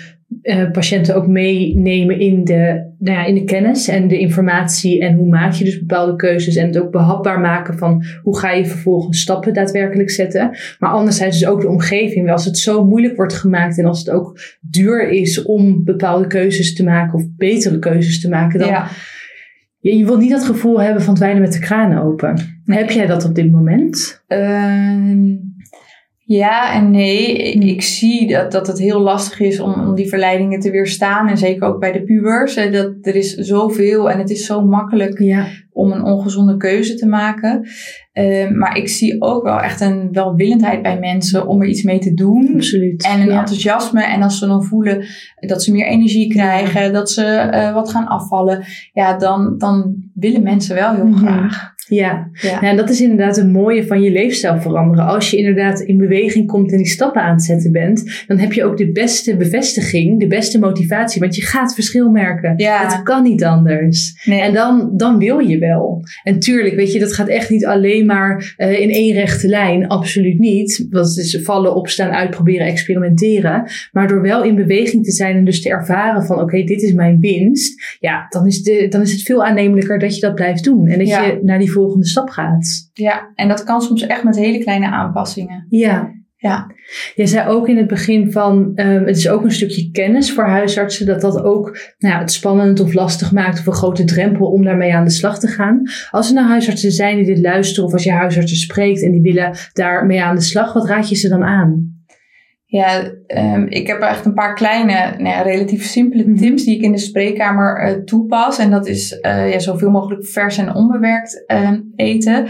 uh, 0.41 0.71
patiënten 0.71 1.15
ook 1.15 1.27
meenemen 1.27 2.19
in 2.19 2.43
de, 2.43 2.91
nou 2.99 3.17
ja, 3.17 3.25
in 3.25 3.35
de 3.35 3.43
kennis 3.43 3.87
en 3.87 4.07
de 4.07 4.19
informatie 4.19 5.01
en 5.01 5.15
hoe 5.15 5.27
maak 5.27 5.53
je 5.53 5.63
dus 5.63 5.79
bepaalde 5.79 6.15
keuzes 6.15 6.55
en 6.55 6.67
het 6.67 6.79
ook 6.79 6.91
behapbaar 6.91 7.39
maken 7.39 7.77
van 7.77 8.03
hoe 8.21 8.37
ga 8.37 8.51
je 8.51 8.65
vervolgens 8.65 9.21
stappen 9.21 9.53
daadwerkelijk 9.53 10.09
zetten. 10.09 10.57
Maar 10.79 10.89
anderzijds 10.89 11.39
dus 11.39 11.47
ook 11.47 11.61
de 11.61 11.69
omgeving. 11.69 12.31
Als 12.31 12.45
het 12.45 12.57
zo 12.57 12.85
moeilijk 12.85 13.15
wordt 13.15 13.33
gemaakt 13.33 13.77
en 13.77 13.85
als 13.85 13.99
het 13.99 14.09
ook 14.09 14.39
duur 14.61 15.09
is 15.09 15.43
om 15.43 15.83
bepaalde 15.83 16.27
keuzes 16.27 16.73
te 16.73 16.83
maken 16.83 17.13
of 17.13 17.23
betere 17.37 17.79
keuzes 17.79 18.21
te 18.21 18.29
maken, 18.29 18.59
dan 18.59 18.67
ja. 18.67 18.87
je, 19.79 19.97
je 19.97 20.05
wil 20.05 20.17
niet 20.17 20.31
dat 20.31 20.43
gevoel 20.43 20.81
hebben 20.81 21.03
van 21.03 21.17
het 21.21 21.39
met 21.39 21.53
de 21.53 21.59
kraan 21.59 21.97
open. 21.97 22.56
Heb 22.75 22.89
jij 22.89 23.05
dat 23.05 23.25
op 23.25 23.35
dit 23.35 23.51
moment? 23.51 24.23
Uh, 24.27 25.37
ja 26.17 26.73
en 26.73 26.91
nee. 26.91 27.51
Hmm. 27.51 27.61
Ik 27.61 27.81
zie 27.81 28.27
dat, 28.27 28.51
dat 28.51 28.67
het 28.67 28.79
heel 28.79 28.99
lastig 28.99 29.39
is 29.39 29.59
om, 29.59 29.73
om 29.73 29.95
die 29.95 30.09
verleidingen 30.09 30.59
te 30.59 30.71
weerstaan. 30.71 31.27
En 31.27 31.37
zeker 31.37 31.67
ook 31.67 31.79
bij 31.79 31.91
de 31.91 32.03
pubers. 32.03 32.55
Dat, 32.55 32.93
er 33.01 33.15
is 33.15 33.33
zoveel 33.33 34.09
en 34.11 34.17
het 34.17 34.29
is 34.29 34.45
zo 34.45 34.61
makkelijk 34.61 35.19
ja. 35.19 35.47
Om 35.77 35.91
een 35.91 36.03
ongezonde 36.03 36.57
keuze 36.57 36.95
te 36.95 37.07
maken. 37.07 37.67
Uh, 38.13 38.49
maar 38.49 38.77
ik 38.77 38.87
zie 38.87 39.21
ook 39.21 39.43
wel 39.43 39.59
echt 39.59 39.81
een 39.81 40.09
welwillendheid 40.11 40.81
bij 40.81 40.99
mensen 40.99 41.47
om 41.47 41.61
er 41.61 41.67
iets 41.67 41.83
mee 41.83 41.99
te 41.99 42.13
doen. 42.13 42.51
Absoluut. 42.55 43.03
En 43.03 43.21
een 43.21 43.29
enthousiasme. 43.29 44.03
En 44.03 44.21
als 44.21 44.39
ze 44.39 44.47
dan 44.47 44.63
voelen 44.63 45.05
dat 45.35 45.63
ze 45.63 45.71
meer 45.71 45.85
energie 45.85 46.29
krijgen, 46.29 46.93
dat 46.93 47.11
ze 47.11 47.49
uh, 47.53 47.73
wat 47.73 47.89
gaan 47.89 48.07
afvallen. 48.07 48.63
Ja, 48.93 49.17
dan, 49.17 49.57
dan 49.57 49.95
willen 50.13 50.43
mensen 50.43 50.75
wel 50.75 50.93
heel 50.93 51.05
mm-hmm. 51.05 51.27
graag. 51.27 51.75
Ja. 51.87 52.29
ja. 52.31 52.61
en 52.61 52.77
dat 52.77 52.89
is 52.89 53.01
inderdaad 53.01 53.35
het 53.35 53.51
mooie 53.51 53.87
van 53.87 54.01
je 54.01 54.11
leefstijl 54.11 54.61
veranderen. 54.61 55.05
Als 55.05 55.31
je 55.31 55.37
inderdaad 55.37 55.79
in 55.79 55.97
beweging 55.97 56.47
komt 56.47 56.71
en 56.71 56.77
die 56.77 56.87
stappen 56.87 57.21
aan 57.21 57.33
het 57.33 57.43
zetten 57.43 57.71
bent, 57.71 58.23
dan 58.27 58.37
heb 58.37 58.53
je 58.53 58.63
ook 58.63 58.77
de 58.77 58.91
beste 58.91 59.37
bevestiging, 59.37 60.19
de 60.19 60.27
beste 60.27 60.59
motivatie, 60.59 61.21
want 61.21 61.35
je 61.35 61.41
gaat 61.41 61.73
verschil 61.73 62.09
merken. 62.09 62.53
Ja. 62.57 62.87
Het 62.87 63.03
kan 63.03 63.23
niet 63.23 63.43
anders. 63.43 64.23
Nee. 64.25 64.41
En 64.41 64.53
dan, 64.53 64.91
dan 64.95 65.17
wil 65.17 65.39
je 65.39 65.57
wel. 65.67 66.03
En 66.23 66.39
tuurlijk, 66.39 66.75
weet 66.75 66.93
je, 66.93 66.99
dat 66.99 67.13
gaat 67.13 67.27
echt 67.27 67.49
niet 67.49 67.65
alleen 67.65 68.05
maar 68.05 68.55
uh, 68.57 68.79
in 68.79 68.89
één 68.89 69.13
rechte 69.13 69.47
lijn. 69.47 69.87
Absoluut 69.87 70.39
niet. 70.39 70.87
Dat 70.89 71.17
is 71.17 71.39
vallen, 71.43 71.75
opstaan, 71.75 72.11
uitproberen, 72.11 72.67
experimenteren. 72.67 73.63
Maar 73.91 74.07
door 74.07 74.21
wel 74.21 74.43
in 74.43 74.55
beweging 74.55 75.03
te 75.03 75.11
zijn 75.11 75.35
en 75.35 75.45
dus 75.45 75.61
te 75.61 75.69
ervaren 75.69 76.25
van, 76.25 76.41
oké, 76.41 76.63
dit 76.63 76.81
is 76.81 76.93
mijn 76.93 77.19
winst. 77.19 77.97
Ja, 77.99 78.25
dan 78.29 78.45
is, 78.45 78.63
de, 78.63 78.87
dan 78.87 79.01
is 79.01 79.11
het 79.11 79.21
veel 79.21 79.45
aannemelijker 79.45 79.99
dat 79.99 80.15
je 80.15 80.21
dat 80.21 80.35
blijft 80.35 80.63
doen. 80.63 80.87
En 80.87 80.97
dat 80.97 81.07
ja. 81.07 81.25
je 81.25 81.39
naar 81.43 81.59
die 81.59 81.71
volgende 81.71 82.05
stap 82.05 82.29
gaat. 82.29 82.89
Ja, 82.93 83.31
en 83.35 83.47
dat 83.47 83.63
kan 83.63 83.81
soms 83.81 84.07
echt 84.07 84.23
met 84.23 84.35
hele 84.35 84.59
kleine 84.59 84.87
aanpassingen. 84.87 85.65
Ja. 85.69 86.16
Ja. 86.39 86.71
Je 87.15 87.27
zei 87.27 87.47
ook 87.47 87.67
in 87.67 87.77
het 87.77 87.87
begin 87.87 88.31
van, 88.31 88.71
um, 88.75 89.05
het 89.05 89.17
is 89.17 89.29
ook 89.29 89.43
een 89.43 89.51
stukje 89.51 89.91
kennis 89.91 90.33
voor 90.33 90.43
huisartsen, 90.43 91.05
dat 91.05 91.21
dat 91.21 91.43
ook 91.43 91.65
nou 91.97 92.13
ja, 92.13 92.19
het 92.19 92.31
spannend 92.31 92.79
of 92.79 92.93
lastig 92.93 93.31
maakt 93.31 93.59
of 93.59 93.65
een 93.65 93.73
grote 93.73 94.03
drempel 94.03 94.47
om 94.51 94.63
daarmee 94.63 94.93
aan 94.93 95.03
de 95.03 95.11
slag 95.11 95.39
te 95.39 95.47
gaan. 95.47 95.81
Als 96.11 96.27
er 96.27 96.35
nou 96.35 96.47
huisartsen 96.47 96.91
zijn 96.91 97.15
die 97.15 97.25
dit 97.25 97.39
luisteren 97.39 97.85
of 97.85 97.93
als 97.93 98.03
je 98.03 98.11
huisartsen 98.11 98.57
spreekt 98.57 99.03
en 99.03 99.11
die 99.11 99.21
willen 99.21 99.55
daarmee 99.73 100.23
aan 100.23 100.35
de 100.35 100.41
slag, 100.41 100.73
wat 100.73 100.87
raad 100.87 101.09
je 101.09 101.15
ze 101.15 101.29
dan 101.29 101.43
aan? 101.43 101.95
Ja, 102.69 103.11
um, 103.27 103.67
ik 103.67 103.87
heb 103.87 104.01
echt 104.01 104.25
een 104.25 104.33
paar 104.33 104.55
kleine, 104.55 104.93
nou 104.93 105.27
ja, 105.27 105.41
relatief 105.41 105.83
simpele 105.83 106.23
mhm. 106.23 106.35
tips 106.35 106.63
die 106.63 106.75
ik 106.75 106.81
in 106.81 106.91
de 106.91 106.97
spreekkamer 106.97 107.89
uh, 107.89 108.03
toepas. 108.03 108.59
En 108.59 108.69
dat 108.69 108.87
is 108.87 109.11
uh, 109.21 109.51
ja, 109.51 109.59
zoveel 109.59 109.89
mogelijk 109.89 110.25
vers 110.25 110.57
en 110.57 110.75
onbewerkt 110.75 111.43
uh, 111.47 111.71
eten. 111.95 112.47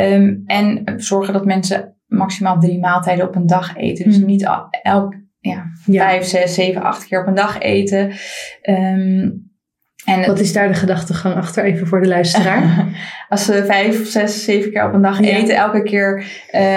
Um, 0.00 0.42
en 0.46 0.82
zorgen 0.96 1.32
dat 1.32 1.44
mensen 1.44 1.94
maximaal 2.10 2.58
drie 2.58 2.78
maaltijden 2.78 3.28
op 3.28 3.34
een 3.34 3.46
dag 3.46 3.76
eten. 3.76 4.04
Dus 4.04 4.18
mhm. 4.18 4.26
niet 4.26 4.48
elk 4.82 5.14
ja, 5.38 5.64
ja, 5.84 6.08
vijf, 6.08 6.24
zes, 6.24 6.54
zeven, 6.54 6.82
acht 6.82 7.06
keer 7.06 7.20
op 7.20 7.26
een 7.26 7.34
dag 7.34 7.58
eten. 7.58 8.12
Um, 8.62 9.48
en 10.04 10.26
Wat 10.26 10.40
is 10.40 10.52
daar 10.52 10.68
de 10.68 10.74
gedachtegang 10.74 11.34
achter, 11.34 11.64
even 11.64 11.86
voor 11.86 12.00
de 12.00 12.08
luisteraar? 12.08 12.86
Als 13.28 13.44
ze 13.44 13.64
vijf, 13.66 14.10
zes, 14.10 14.44
zeven 14.44 14.72
keer 14.72 14.86
op 14.86 14.94
een 14.94 15.02
dag 15.02 15.20
eten, 15.20 15.56
elke 15.56 15.82
keer 15.82 16.24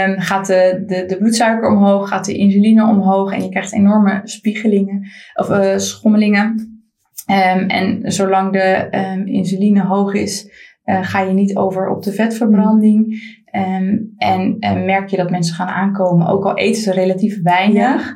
um, 0.08 0.20
gaat 0.20 0.48
de, 0.48 0.84
de, 0.86 1.06
de, 1.06 1.18
bloedsuiker 1.18 1.70
omhoog, 1.70 2.08
gaat 2.08 2.26
de 2.26 2.38
insuline 2.38 2.88
omhoog 2.88 3.34
en 3.34 3.44
je 3.44 3.50
krijgt 3.50 3.74
enorme 3.74 4.22
spiegelingen 4.24 5.08
of 5.34 5.50
uh, 5.50 5.78
schommelingen. 5.78 6.72
Um, 7.32 7.68
en 7.68 8.12
zolang 8.12 8.52
de 8.52 8.88
um, 8.92 9.28
insuline 9.28 9.82
hoog 9.82 10.14
is, 10.14 10.52
uh, 10.86 11.04
ga 11.04 11.22
je 11.22 11.34
niet 11.34 11.56
over 11.56 11.90
op 11.90 12.04
de 12.04 12.12
vetverbranding. 12.12 13.22
Um, 13.56 14.14
en, 14.18 14.58
en 14.60 14.86
merk 14.86 15.10
je 15.10 15.18
dat 15.18 15.30
mensen 15.30 15.56
gaan 15.56 15.68
aankomen, 15.68 16.28
ook 16.28 16.46
al 16.46 16.58
eten 16.58 16.82
ze 16.82 16.92
relatief 16.92 17.42
weinig. 17.42 18.16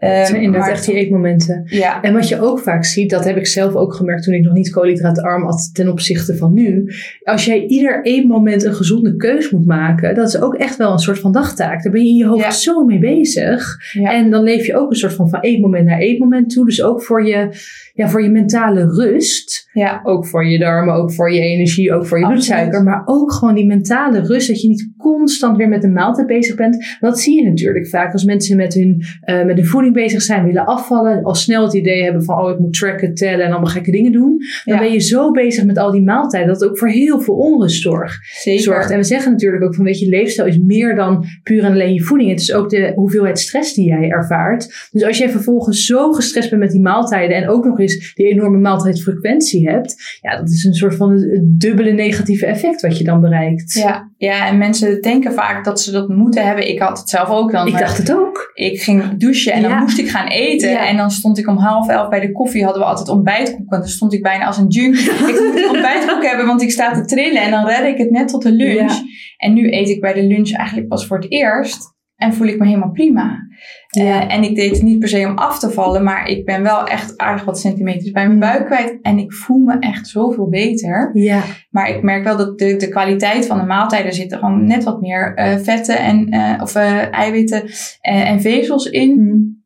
Um, 0.00 0.26
zijn 0.26 0.42
inderdaad 0.42 0.70
echt 0.70 0.86
die 0.86 0.94
eetmomenten. 0.94 1.62
Ja. 1.66 2.02
En 2.02 2.12
wat 2.12 2.28
je 2.28 2.40
ook 2.40 2.58
vaak 2.58 2.84
ziet, 2.84 3.10
dat 3.10 3.24
heb 3.24 3.36
ik 3.36 3.46
zelf 3.46 3.74
ook 3.74 3.94
gemerkt 3.94 4.22
toen 4.22 4.34
ik 4.34 4.42
nog 4.42 4.52
niet 4.52 4.70
koolhydraatarm 4.70 5.44
had 5.44 5.70
ten 5.72 5.88
opzichte 5.88 6.36
van 6.36 6.54
nu. 6.54 6.92
Als 7.22 7.44
jij 7.44 7.66
ieder 7.66 8.04
eetmoment 8.04 8.64
een 8.64 8.74
gezonde 8.74 9.16
keus 9.16 9.50
moet 9.50 9.66
maken, 9.66 10.14
dat 10.14 10.28
is 10.28 10.40
ook 10.40 10.54
echt 10.54 10.76
wel 10.76 10.92
een 10.92 10.98
soort 10.98 11.18
van 11.18 11.32
dagtaak. 11.32 11.82
Daar 11.82 11.92
ben 11.92 12.02
je 12.02 12.08
in 12.08 12.16
je 12.16 12.26
hoofd 12.26 12.44
ja. 12.44 12.50
zo 12.50 12.84
mee 12.84 12.98
bezig. 12.98 13.76
Ja. 13.92 14.12
En 14.12 14.30
dan 14.30 14.42
leef 14.42 14.66
je 14.66 14.76
ook 14.76 14.90
een 14.90 14.96
soort 14.96 15.12
van 15.12 15.28
van 15.28 15.40
eetmoment 15.40 15.86
naar 15.86 15.98
eetmoment 15.98 16.50
toe. 16.50 16.64
Dus 16.64 16.82
ook 16.82 17.02
voor 17.02 17.26
je, 17.26 17.48
ja, 17.94 18.08
voor 18.08 18.22
je 18.22 18.30
mentale 18.30 18.86
rust. 18.86 19.68
Ja. 19.72 20.00
Ook 20.02 20.26
voor 20.26 20.46
je 20.46 20.58
darmen, 20.58 20.94
ook 20.94 21.12
voor 21.12 21.32
je 21.32 21.40
energie, 21.40 21.94
ook 21.94 22.06
voor 22.06 22.18
je 22.18 22.26
bloedsuiker. 22.26 22.82
Maar 22.82 23.02
ook 23.04 23.32
gewoon 23.32 23.54
die 23.54 23.66
mentale 23.66 24.20
rust, 24.20 24.48
dat 24.48 24.62
je 24.62 24.68
niet 24.68 24.90
constant 25.16 25.56
weer 25.56 25.68
met 25.68 25.84
een 25.84 25.92
maaltijd 25.92 26.26
bezig 26.26 26.56
bent. 26.56 26.96
Dat 27.00 27.20
zie 27.20 27.42
je 27.42 27.48
natuurlijk 27.48 27.88
vaak 27.88 28.12
als 28.12 28.24
mensen 28.24 28.56
met 28.56 28.74
hun 28.74 29.02
uh, 29.24 29.44
met 29.44 29.58
een 29.58 29.66
voeding 29.66 29.76
voeding 29.78 30.06
bezig 30.06 30.22
zijn, 30.22 30.44
willen 30.44 30.64
afvallen, 30.64 31.22
al 31.22 31.34
snel 31.34 31.62
het 31.62 31.74
idee 31.74 32.02
hebben 32.02 32.24
van 32.24 32.38
oh 32.38 32.50
ik 32.50 32.58
moet 32.58 32.72
tracken, 32.72 33.14
tellen 33.14 33.44
en 33.44 33.50
allemaal 33.50 33.70
gekke 33.70 33.90
dingen 33.90 34.12
doen, 34.12 34.38
dan 34.64 34.74
Ja. 34.74 34.80
ben 34.80 34.92
je 34.92 34.98
zo 34.98 35.30
bezig 35.30 35.64
met 35.64 35.78
al 35.78 35.90
die 35.90 36.02
maaltijden 36.02 36.48
dat 36.48 36.60
het 36.60 36.70
ook 36.70 36.78
voor 36.78 36.88
heel 36.88 37.20
veel 37.20 37.34
onrust 37.34 37.82
zorgt. 37.82 38.18
Zeker. 38.42 38.62
zorgt. 38.62 38.90
En 38.90 38.96
we 38.96 39.04
zeggen 39.04 39.32
natuurlijk 39.32 39.64
ook 39.64 39.74
van 39.74 39.84
weet 39.84 39.98
je, 39.98 40.08
leefstijl 40.08 40.48
is 40.48 40.58
meer 40.58 40.94
dan 40.94 41.24
puur 41.42 41.64
en 41.64 41.72
alleen 41.72 41.94
je 41.94 42.02
voeding. 42.02 42.30
Het 42.30 42.40
is 42.40 42.52
ook 42.52 42.70
de 42.70 42.92
hoeveelheid 42.94 43.38
stress 43.38 43.74
die 43.74 43.86
jij 43.88 44.08
ervaart. 44.08 44.88
Dus 44.92 45.04
als 45.04 45.18
jij 45.18 45.30
vervolgens 45.30 45.86
zo 45.86 46.12
gestrest 46.12 46.50
bent 46.50 46.62
met 46.62 46.70
die 46.70 46.80
maaltijden 46.80 47.36
en 47.36 47.48
ook 47.48 47.64
nog 47.64 47.80
eens 47.80 48.14
die 48.14 48.26
enorme 48.26 48.58
maaltijdfrequentie 48.58 49.68
hebt, 49.68 50.18
ja, 50.20 50.36
dat 50.36 50.48
is 50.50 50.64
een 50.64 50.74
soort 50.74 50.94
van 50.94 51.12
het 51.12 51.60
dubbele 51.60 51.92
negatieve 51.92 52.46
effect 52.46 52.80
wat 52.80 52.98
je 52.98 53.04
dan 53.04 53.20
bereikt. 53.20 53.72
Ja, 53.72 54.10
ja, 54.18 54.46
en 54.46 54.58
mensen 54.58 55.00
denken 55.00 55.32
vaak 55.32 55.64
dat 55.64 55.80
ze 55.80 55.90
dat 55.90 56.08
moeten 56.08 56.46
hebben. 56.46 56.68
Ik 56.68 56.78
had 56.78 56.98
het 56.98 57.08
zelf 57.08 57.28
ook 57.28 57.52
dan. 57.52 57.66
Ik 57.66 57.78
dacht 57.78 57.98
het 57.98 58.12
ook. 58.12 58.50
ik 58.54 58.82
ging 58.82 59.16
douchen 59.16 59.52
en 59.52 59.62
dan 59.62 59.78
moest 59.78 59.98
ik 59.98 60.08
gaan 60.08 60.26
eten. 60.26 60.70
Ja. 60.70 60.86
En 60.86 60.96
dan 60.96 61.10
stond 61.10 61.38
ik 61.38 61.48
om 61.48 61.56
half 61.56 61.88
elf 61.88 62.08
bij 62.08 62.20
de 62.20 62.32
koffie. 62.32 62.64
Hadden 62.64 62.82
we 62.82 62.88
altijd 62.88 63.08
ontbijtkoek. 63.08 63.72
En 63.72 63.78
dan 63.78 63.88
stond 63.88 64.12
ik 64.12 64.22
bijna 64.22 64.46
als 64.46 64.56
een 64.56 64.66
junkie. 64.66 65.10
ik 65.30 65.52
moet 65.52 65.68
ontbijtkoek 65.68 66.24
hebben, 66.24 66.46
want 66.46 66.62
ik 66.62 66.70
sta 66.70 66.92
te 66.92 67.04
trillen. 67.04 67.42
En 67.42 67.50
dan 67.50 67.66
red 67.66 67.86
ik 67.86 67.98
het 67.98 68.10
net 68.10 68.28
tot 68.28 68.42
de 68.42 68.52
lunch. 68.52 68.92
Ja. 68.92 69.02
En 69.36 69.52
nu 69.54 69.72
eet 69.72 69.88
ik 69.88 70.00
bij 70.00 70.12
de 70.12 70.22
lunch 70.22 70.52
eigenlijk 70.52 70.88
pas 70.88 71.06
voor 71.06 71.16
het 71.16 71.30
eerst. 71.30 71.96
En 72.18 72.34
voel 72.34 72.46
ik 72.46 72.58
me 72.58 72.66
helemaal 72.66 72.90
prima. 72.90 73.46
Ja. 73.88 74.02
Eh, 74.02 74.34
en 74.34 74.42
ik 74.42 74.56
deed 74.56 74.70
het 74.70 74.82
niet 74.82 74.98
per 74.98 75.08
se 75.08 75.26
om 75.26 75.36
af 75.36 75.58
te 75.58 75.70
vallen. 75.70 76.04
Maar 76.04 76.28
ik 76.28 76.44
ben 76.44 76.62
wel 76.62 76.86
echt 76.86 77.18
aardig 77.18 77.44
wat 77.44 77.60
centimeters 77.60 78.10
bij 78.10 78.26
mijn 78.26 78.38
buik 78.38 78.66
kwijt. 78.66 78.98
En 79.02 79.18
ik 79.18 79.32
voel 79.32 79.58
me 79.58 79.78
echt 79.78 80.08
zoveel 80.08 80.48
beter. 80.48 81.10
Ja, 81.12 81.42
Maar 81.70 81.88
ik 81.88 82.02
merk 82.02 82.24
wel 82.24 82.36
dat 82.36 82.58
de, 82.58 82.76
de 82.76 82.88
kwaliteit 82.88 83.46
van 83.46 83.58
de 83.58 83.64
maaltijden 83.64 84.12
zitten 84.12 84.38
gewoon 84.38 84.66
net 84.66 84.84
wat 84.84 85.00
meer 85.00 85.34
eh, 85.34 85.56
vetten 85.56 85.98
en, 85.98 86.28
eh, 86.28 86.62
of 86.62 86.74
eiwitten 86.74 87.62
en 88.00 88.40
vezels 88.40 88.86
in. 88.86 89.10
Hm. 89.18 89.57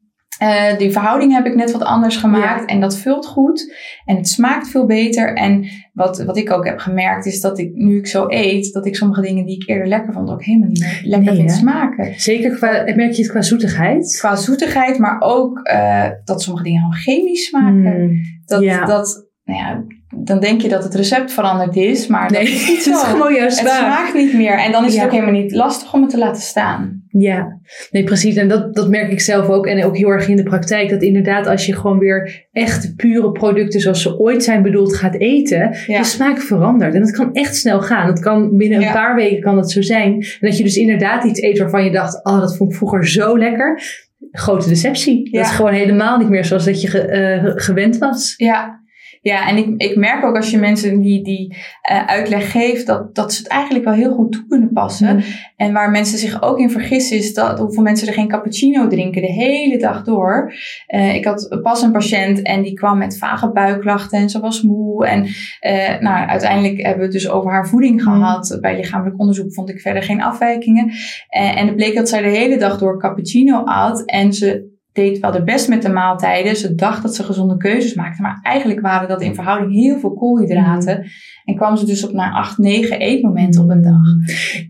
Eh, 0.43 0.79
die 0.79 0.91
verhouding 0.91 1.33
heb 1.33 1.47
ik 1.47 1.55
net 1.55 1.73
wat 1.73 1.83
anders 1.83 2.17
gemaakt 2.17 2.65
en 2.71 2.81
dat 2.81 2.99
vult 2.99 3.27
goed 3.27 3.75
en 4.05 4.17
het 4.17 4.29
smaakt 4.29 4.69
veel 4.69 4.87
beter. 4.87 5.35
En 5.35 5.67
wat, 5.93 6.23
wat 6.25 6.37
ik 6.37 6.51
ook 6.53 6.65
heb 6.65 6.79
gemerkt 6.79 7.27
is 7.27 7.41
dat 7.41 7.59
ik 7.59 7.75
nu 7.75 7.99
ik 7.99 8.07
zo 8.07 8.25
eet, 8.29 8.73
dat 8.73 8.87
ik 8.87 8.97
sommige 8.97 9.21
dingen 9.21 9.45
die 9.47 9.57
ik 9.57 9.69
eerder 9.69 9.87
lekker 9.89 10.13
vond 10.13 10.31
ook 10.31 10.45
helemaal 10.45 10.69
niet 10.69 10.81
meer 10.81 11.01
lekker 11.05 11.29
Nee, 11.33 11.37
vind 11.37 11.51
hè? 11.51 11.57
smaken. 11.57 12.21
zeker 12.21 12.57
qua, 12.57 12.71
merk 12.95 13.13
je 13.13 13.23
het 13.23 13.31
qua 13.31 13.43
zoetigheid? 13.43 14.17
Qua 14.19 14.37
zoetigheid, 14.37 14.99
maar 14.99 15.21
ook 15.21 15.59
eh, 15.59 16.09
dat 16.25 16.43
sommige 16.43 16.65
dingen 16.65 16.81
gewoon 16.81 16.97
chemisch 17.01 17.45
smaken. 17.47 17.93
Hm. 17.93 18.15
Dat, 18.45 18.63
Ja. 18.63 18.85
dat, 18.85 19.29
nou 19.45 19.59
ja, 19.59 19.85
dan 20.17 20.41
denk 20.41 20.61
je 20.61 20.69
dat 20.69 20.85
het 20.85 20.95
recept 20.95 21.33
veranderd 21.33 21.77
is, 21.77 22.07
maar 22.07 22.31
Nee, 22.31 22.41
dat 22.45 22.49
is 22.55 22.69
niet 22.69 22.85
het 22.85 22.95
is 22.95 23.03
gewoon 23.03 23.35
juist 23.35 23.61
Het 23.61 23.69
smaakt 23.71 24.15
niet 24.15 24.35
meer. 24.35 24.59
En 24.59 24.73
dan 24.73 24.85
is 24.85 24.93
Ja. 24.93 24.97
het 24.99 25.07
ook 25.07 25.13
helemaal 25.19 25.41
niet 25.41 25.53
lastig 25.55 25.93
om 25.95 26.01
het 26.01 26.11
te 26.11 26.19
laten 26.19 26.43
staan. 26.43 27.01
Ja, 27.09 27.59
nee 27.91 28.05
precies. 28.05 28.37
En 28.37 28.49
dat, 28.49 28.75
dat 28.75 28.89
merk 28.89 29.13
ik 29.13 29.21
zelf 29.21 29.49
ook. 29.49 29.67
En 29.67 29.85
ook 29.85 29.97
heel 29.97 30.09
erg 30.09 30.29
in 30.29 30.37
de 30.37 30.43
praktijk. 30.43 30.91
Dat 30.91 31.03
inderdaad 31.03 31.47
als 31.47 31.67
je 31.67 31.75
gewoon 31.75 31.99
weer 31.99 32.47
echt 32.53 32.97
pure 32.97 33.33
producten 33.33 33.81
zoals 33.81 34.03
ze 34.03 34.19
ooit 34.19 34.45
zijn 34.45 34.63
bedoeld 34.63 34.95
gaat 34.97 35.15
eten. 35.15 35.77
Ja. 35.87 35.99
De 35.99 36.05
smaak 36.05 36.39
verandert. 36.41 36.95
En 36.95 37.01
dat 37.01 37.11
kan 37.11 37.33
echt 37.35 37.57
snel 37.57 37.81
gaan. 37.81 38.07
Het 38.07 38.21
kan 38.21 38.57
binnen 38.57 38.79
een 38.79 38.85
Ja. 38.85 38.93
paar 38.93 39.15
weken 39.15 39.41
kan 39.43 39.55
dat 39.57 39.71
zo 39.71 39.83
zijn. 39.83 40.13
En 40.15 40.49
dat 40.49 40.57
je 40.57 40.65
dus 40.65 40.77
inderdaad 40.77 41.25
iets 41.25 41.41
eet 41.43 41.59
waarvan 41.59 41.85
je 41.85 41.91
dacht. 41.91 42.25
Oh, 42.25 42.41
dat 42.41 42.57
vond 42.57 42.71
ik 42.71 42.77
vroeger 42.77 43.09
zo 43.09 43.39
lekker. 43.39 43.83
Grote 44.31 44.69
deceptie. 44.69 45.31
Dat 45.31 45.45
is 45.45 45.51
gewoon 45.51 45.73
helemaal 45.73 46.19
niet 46.19 46.29
meer 46.29 46.45
zoals 46.45 46.65
dat 46.65 46.81
je 46.83 46.89
ge- 46.89 47.01
eh, 47.07 47.53
gewend 47.55 47.99
was. 47.99 48.35
Ja. 48.37 48.81
Ja, 49.23 49.49
en 49.49 49.57
ik, 49.57 49.75
ik 49.77 49.97
merk 49.97 50.25
ook 50.25 50.37
als 50.37 50.51
je 50.51 50.59
mensen 50.59 51.01
die, 51.01 51.25
die 51.25 51.57
eh, 51.83 52.07
uitleg 52.07 52.51
geeft, 52.51 52.87
dat, 52.87 53.15
dat 53.15 53.33
ze 53.33 53.43
het 53.43 53.51
eigenlijk 53.51 53.85
wel 53.85 53.95
heel 53.95 54.13
goed 54.13 54.33
toe 54.33 54.47
kunnen 54.49 54.73
passen. 54.73 55.17
Mm. 55.17 55.23
En 55.57 55.73
waar 55.73 55.91
mensen 55.91 56.19
zich 56.19 56.43
ook 56.43 56.59
in 56.59 56.71
vergissen, 56.71 57.17
is 57.17 57.35
dat 57.35 57.59
hoeveel 57.59 57.83
mensen 57.83 58.09
er 58.09 58.15
geen 58.15 58.29
cappuccino 58.29 58.87
drinken 58.87 59.23
de 59.23 59.33
hele 59.33 59.79
dag 59.79 60.05
door. 60.05 60.53
Eh, 60.87 61.15
ik 61.15 61.25
had 61.25 61.59
pas 61.63 61.83
een 61.83 61.93
patiënt 61.93 62.43
en 62.43 62.63
die 62.63 62.73
kwam 62.73 62.99
met 62.99 63.19
vage 63.19 63.53
buikklachten 63.53 64.19
en 64.19 64.31
ze 64.31 64.41
was 64.41 64.63
moe. 64.63 65.07
En 65.07 65.27
eh, 65.61 66.01
nou, 66.01 66.29
uiteindelijk 66.29 66.77
hebben 66.77 66.99
we 66.99 67.05
het 67.05 67.13
dus 67.13 67.31
over 67.31 67.51
haar 67.51 67.69
voeding 67.69 68.03
gehad. 68.03 68.59
Bij 68.61 68.77
lichamelijk 68.77 69.21
onderzoek 69.21 69.55
vond 69.55 69.71
ik 69.71 69.81
verder 69.81 70.03
geen 70.03 70.23
afwijkingen. 70.23 70.93
En 71.29 71.67
het 71.67 71.77
bleek 71.77 71.95
dat 71.95 72.09
zij 72.09 72.23
de 72.23 72.29
hele 72.29 72.57
dag 72.57 72.79
door 72.79 72.99
cappuccino 72.99 73.65
at 73.65 74.05
en 74.05 74.33
ze 74.33 74.72
deed 74.93 75.19
wel 75.19 75.31
de 75.31 75.43
best 75.43 75.69
met 75.69 75.83
de 75.83 75.89
maaltijden. 75.89 76.57
Ze 76.57 76.75
dacht 76.75 77.03
dat 77.03 77.15
ze 77.15 77.23
gezonde 77.23 77.57
keuzes 77.57 77.95
maakte, 77.95 78.23
maar 78.23 78.41
eigenlijk 78.43 78.81
waren 78.81 79.09
dat 79.09 79.23
in 79.23 79.35
verhouding 79.35 79.73
heel 79.73 79.99
veel 79.99 80.15
koolhydraten. 80.15 81.07
En 81.45 81.57
kwam 81.57 81.77
ze 81.77 81.87
dus 81.87 82.05
op 82.05 82.13
naar 82.13 82.33
8, 82.33 82.59
9 82.59 82.99
eetmomenten 82.99 83.63
op 83.63 83.71
een 83.71 83.83
dag. 83.83 84.03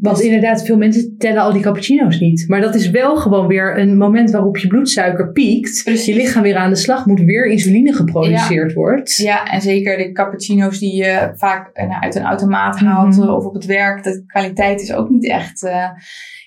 Want 0.01 0.17
Dus- 0.17 0.27
inderdaad, 0.27 0.65
veel 0.65 0.77
mensen 0.77 1.15
tellen 1.19 1.43
al 1.43 1.53
die 1.53 1.63
cappuccino's 1.63 2.21
niet. 2.21 2.45
Maar 2.49 2.61
dat 2.61 2.75
is 2.75 2.91
wel 2.91 3.17
gewoon 3.17 3.47
weer 3.47 3.79
een 3.79 3.97
moment 3.97 4.31
waarop 4.31 4.57
je 4.57 4.67
bloedsuiker 4.67 5.33
piekt. 5.33 5.81
Precies. 5.85 6.07
Je 6.07 6.15
lichaam 6.15 6.43
weer 6.43 6.57
aan 6.57 6.71
de 6.71 6.77
slag 6.77 7.07
moet, 7.07 7.21
weer 7.21 7.47
insuline 7.47 7.93
geproduceerd 7.93 8.73
wordt. 8.73 9.17
Ja, 9.17 9.45
en 9.51 9.61
zeker 9.61 9.97
de 9.97 10.13
cappuccino's 10.13 10.79
die 10.79 10.95
je 10.95 11.33
vaak 11.35 11.71
eh, 11.73 11.89
nou, 11.89 12.03
uit 12.03 12.15
een 12.15 12.25
automaat 12.25 12.79
haalt 12.79 13.19
eh, 13.19 13.35
of 13.35 13.45
op 13.45 13.55
het 13.55 13.65
werk. 13.65 14.03
De 14.03 14.25
kwaliteit 14.27 14.81
is 14.81 14.93
ook 14.93 15.09
niet 15.09 15.29
echt 15.29 15.65
eh, 15.65 15.89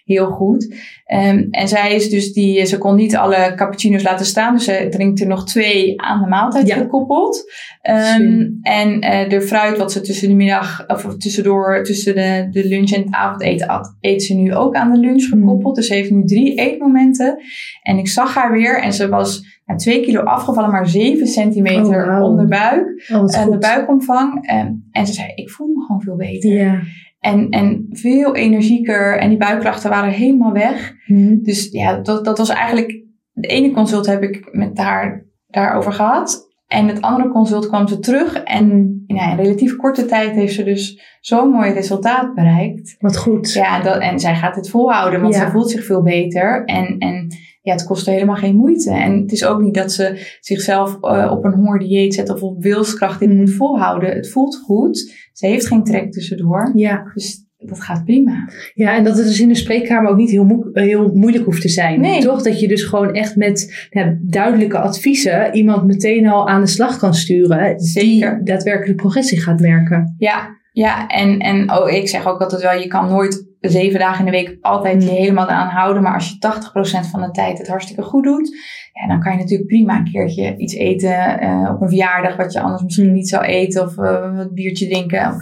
heel 0.05 0.25
goed. 0.25 0.75
Ehm, 1.05 1.43
en 1.51 1.67
zij 1.67 1.95
is 1.95 2.09
dus 2.09 2.33
die, 2.33 2.65
ze 2.65 2.77
kon 2.77 2.95
niet 2.95 3.15
alle 3.15 3.53
cappuccino's 3.55 4.03
laten 4.03 4.25
staan. 4.25 4.53
Dus 4.55 4.63
ze 4.63 4.87
drinkt 4.89 5.21
er 5.21 5.27
nog 5.27 5.45
twee 5.45 6.01
aan 6.01 6.21
de 6.21 6.27
maaltijd 6.27 6.67
Ja. 6.67 6.75
gekoppeld. 6.75 7.43
Ehm, 7.81 8.47
en 8.61 8.99
eh, 9.01 9.29
de 9.29 9.41
fruit 9.41 9.77
wat 9.77 9.91
ze 9.91 10.01
tussen 10.01 10.27
de 10.27 10.35
middag, 10.35 10.87
of 10.87 11.15
tussendoor, 11.17 11.83
tussen 11.83 12.15
de, 12.15 12.47
de 12.51 12.67
lunch 12.67 12.91
en 12.91 13.01
het 13.01 13.13
avondeten 13.13 13.67
at, 13.67 13.97
eet 14.01 14.23
ze 14.23 14.33
nu 14.33 14.55
ook 14.55 14.75
aan 14.75 14.91
de 14.91 14.99
lunch 14.99 15.29
Mhm. 15.29 15.39
gekoppeld. 15.39 15.75
Dus 15.75 15.87
ze 15.87 15.93
heeft 15.93 16.11
nu 16.11 16.23
drie 16.25 16.55
eetmomenten. 16.59 17.37
En 17.81 17.97
ik 17.97 18.07
zag 18.07 18.33
haar 18.33 18.51
weer 18.51 18.81
en 18.81 18.93
ze 18.93 19.09
was 19.09 19.53
nou, 19.65 19.79
twee 19.79 20.01
kilo 20.01 20.21
afgevallen, 20.21 20.71
maar 20.71 20.87
zeven 20.87 21.27
centimeter 21.27 22.01
Oh, 22.01 22.07
wauw. 22.07 22.23
onder 22.29 22.47
buik. 22.47 23.03
Oh, 23.13 23.49
de 23.51 23.57
buikomvang. 23.59 24.47
En, 24.47 24.87
en 24.91 25.07
ze 25.07 25.13
zei, 25.13 25.31
ik 25.35 25.49
voel 25.49 25.67
me 25.67 25.85
gewoon 25.85 26.01
veel 26.01 26.15
beter. 26.15 26.51
Ja. 26.53 26.79
En, 27.25 27.49
en 27.49 27.85
veel 27.89 28.35
energieker. 28.35 29.17
En 29.17 29.29
die 29.29 29.37
buikklachten 29.37 29.89
waren 29.89 30.09
helemaal 30.09 30.51
weg. 30.51 30.93
Hm. 31.05 31.41
Dus 31.41 31.71
ja, 31.71 31.97
dat, 31.97 32.25
dat 32.25 32.37
was 32.37 32.49
eigenlijk... 32.49 33.03
De 33.31 33.47
ene 33.47 33.71
consult 33.71 34.05
heb 34.05 34.23
ik 34.23 34.49
met 34.51 34.77
haar 34.77 35.25
daarover 35.47 35.91
gehad. 35.93 36.47
En 36.67 36.87
het 36.87 37.01
andere 37.01 37.29
consult 37.29 37.67
kwam 37.67 37.87
ze 37.87 37.99
terug. 37.99 38.43
En 38.43 38.69
in 39.07 39.17
een 39.17 39.35
relatief 39.35 39.75
korte 39.75 40.05
tijd 40.05 40.31
heeft 40.35 40.53
ze 40.53 40.63
dus 40.63 41.01
zo'n 41.19 41.49
mooi 41.49 41.71
resultaat 41.71 42.33
bereikt. 42.33 42.95
Wat 42.99 43.17
goed. 43.17 43.53
Ja, 43.53 43.77
en, 43.77 43.83
dat, 43.83 44.01
en 44.01 44.19
zij 44.19 44.35
gaat 44.35 44.55
het 44.55 44.69
volhouden, 44.69 45.21
want 45.21 45.33
Ja. 45.33 45.45
ze 45.45 45.51
voelt 45.51 45.69
zich 45.69 45.85
veel 45.85 46.01
beter. 46.01 46.63
En, 46.65 46.97
en 46.97 47.27
ja, 47.65 47.71
het 47.71 47.83
kost 47.83 48.05
helemaal 48.05 48.35
geen 48.35 48.55
moeite. 48.55 48.91
En 48.91 49.21
het 49.21 49.31
is 49.31 49.45
ook 49.45 49.61
niet 49.61 49.73
dat 49.73 49.91
ze 49.91 50.37
zichzelf 50.39 50.97
eh, 51.01 51.31
op 51.31 51.43
een 51.43 51.53
hongerdieet 51.53 52.13
zet 52.13 52.29
of 52.29 52.41
op 52.41 52.63
wilskracht 52.63 53.21
Mm. 53.21 53.35
moet 53.35 53.51
volhouden. 53.53 54.09
Het 54.09 54.29
voelt 54.29 54.55
goed. 54.55 55.13
Ze 55.33 55.47
heeft 55.47 55.67
geen 55.67 55.83
trek 55.83 56.11
tussendoor. 56.11 56.71
Ja. 56.73 57.11
Dus 57.13 57.43
dat 57.57 57.81
gaat 57.81 58.03
prima. 58.05 58.49
ja, 58.73 58.95
en 58.95 59.03
dat 59.03 59.17
het 59.17 59.25
dus 59.25 59.39
in 59.39 59.47
de 59.47 59.55
spreekkamer 59.55 60.11
ook 60.11 60.17
niet 60.17 60.29
heel, 60.29 60.69
heel 60.73 61.11
moeilijk 61.13 61.45
hoeft 61.45 61.61
te 61.61 61.69
zijn. 61.69 62.01
Nee. 62.01 62.21
Toch? 62.21 62.41
Dat 62.41 62.59
je 62.59 62.67
dus 62.67 62.83
gewoon 62.83 63.13
echt 63.13 63.35
met 63.35 63.89
duidelijke 64.21 64.77
adviezen 64.77 65.53
iemand 65.55 65.85
meteen 65.85 66.27
al 66.27 66.47
aan 66.47 66.61
de 66.61 66.67
slag 66.67 66.97
kan 66.97 67.13
sturen. 67.13 67.79
Zeker. 67.79 68.35
Die 68.35 68.43
daadwerkelijk 68.43 68.97
progressie 68.97 69.41
gaat 69.41 69.59
merken. 69.59 70.15
Ja, 70.17 70.57
ja 70.71 71.07
en, 71.07 71.39
en 71.39 71.71
oh, 71.71 71.89
ik 71.91 72.07
zeg 72.07 72.27
ook 72.27 72.41
altijd 72.41 72.61
wel, 72.61 72.79
je 72.79 72.87
kan 72.87 73.09
nooit 73.09 73.45
zeven 73.69 73.99
dagen 73.99 74.19
in 74.19 74.31
de 74.31 74.37
week 74.37 74.57
altijd 74.61 75.03
je 75.03 75.09
Mm. 75.09 75.15
helemaal 75.15 75.47
aan 75.47 75.67
houden. 75.69 76.03
Maar 76.03 76.13
als 76.13 76.29
je 76.29 76.37
80% 76.39 77.07
van 77.07 77.21
de 77.21 77.31
tijd 77.31 77.57
het 77.57 77.67
hartstikke 77.67 78.01
goed 78.01 78.23
doet, 78.23 78.55
ja, 78.93 79.07
dan 79.07 79.19
kan 79.19 79.31
je 79.31 79.37
natuurlijk 79.37 79.69
prima 79.69 79.97
een 79.97 80.11
keertje 80.11 80.57
iets 80.57 80.73
eten 80.73 81.39
eh, 81.39 81.69
op 81.73 81.81
een 81.81 81.87
verjaardag 81.87 82.35
wat 82.35 82.53
je 82.53 82.59
anders 82.61 82.83
misschien 82.83 83.07
Mm. 83.07 83.13
niet 83.13 83.27
zou 83.29 83.43
eten. 83.43 83.81
Of 83.83 83.97
eh, 83.97 84.35
wat 84.35 84.53
biertje 84.53 84.87
drinken, 84.87 85.35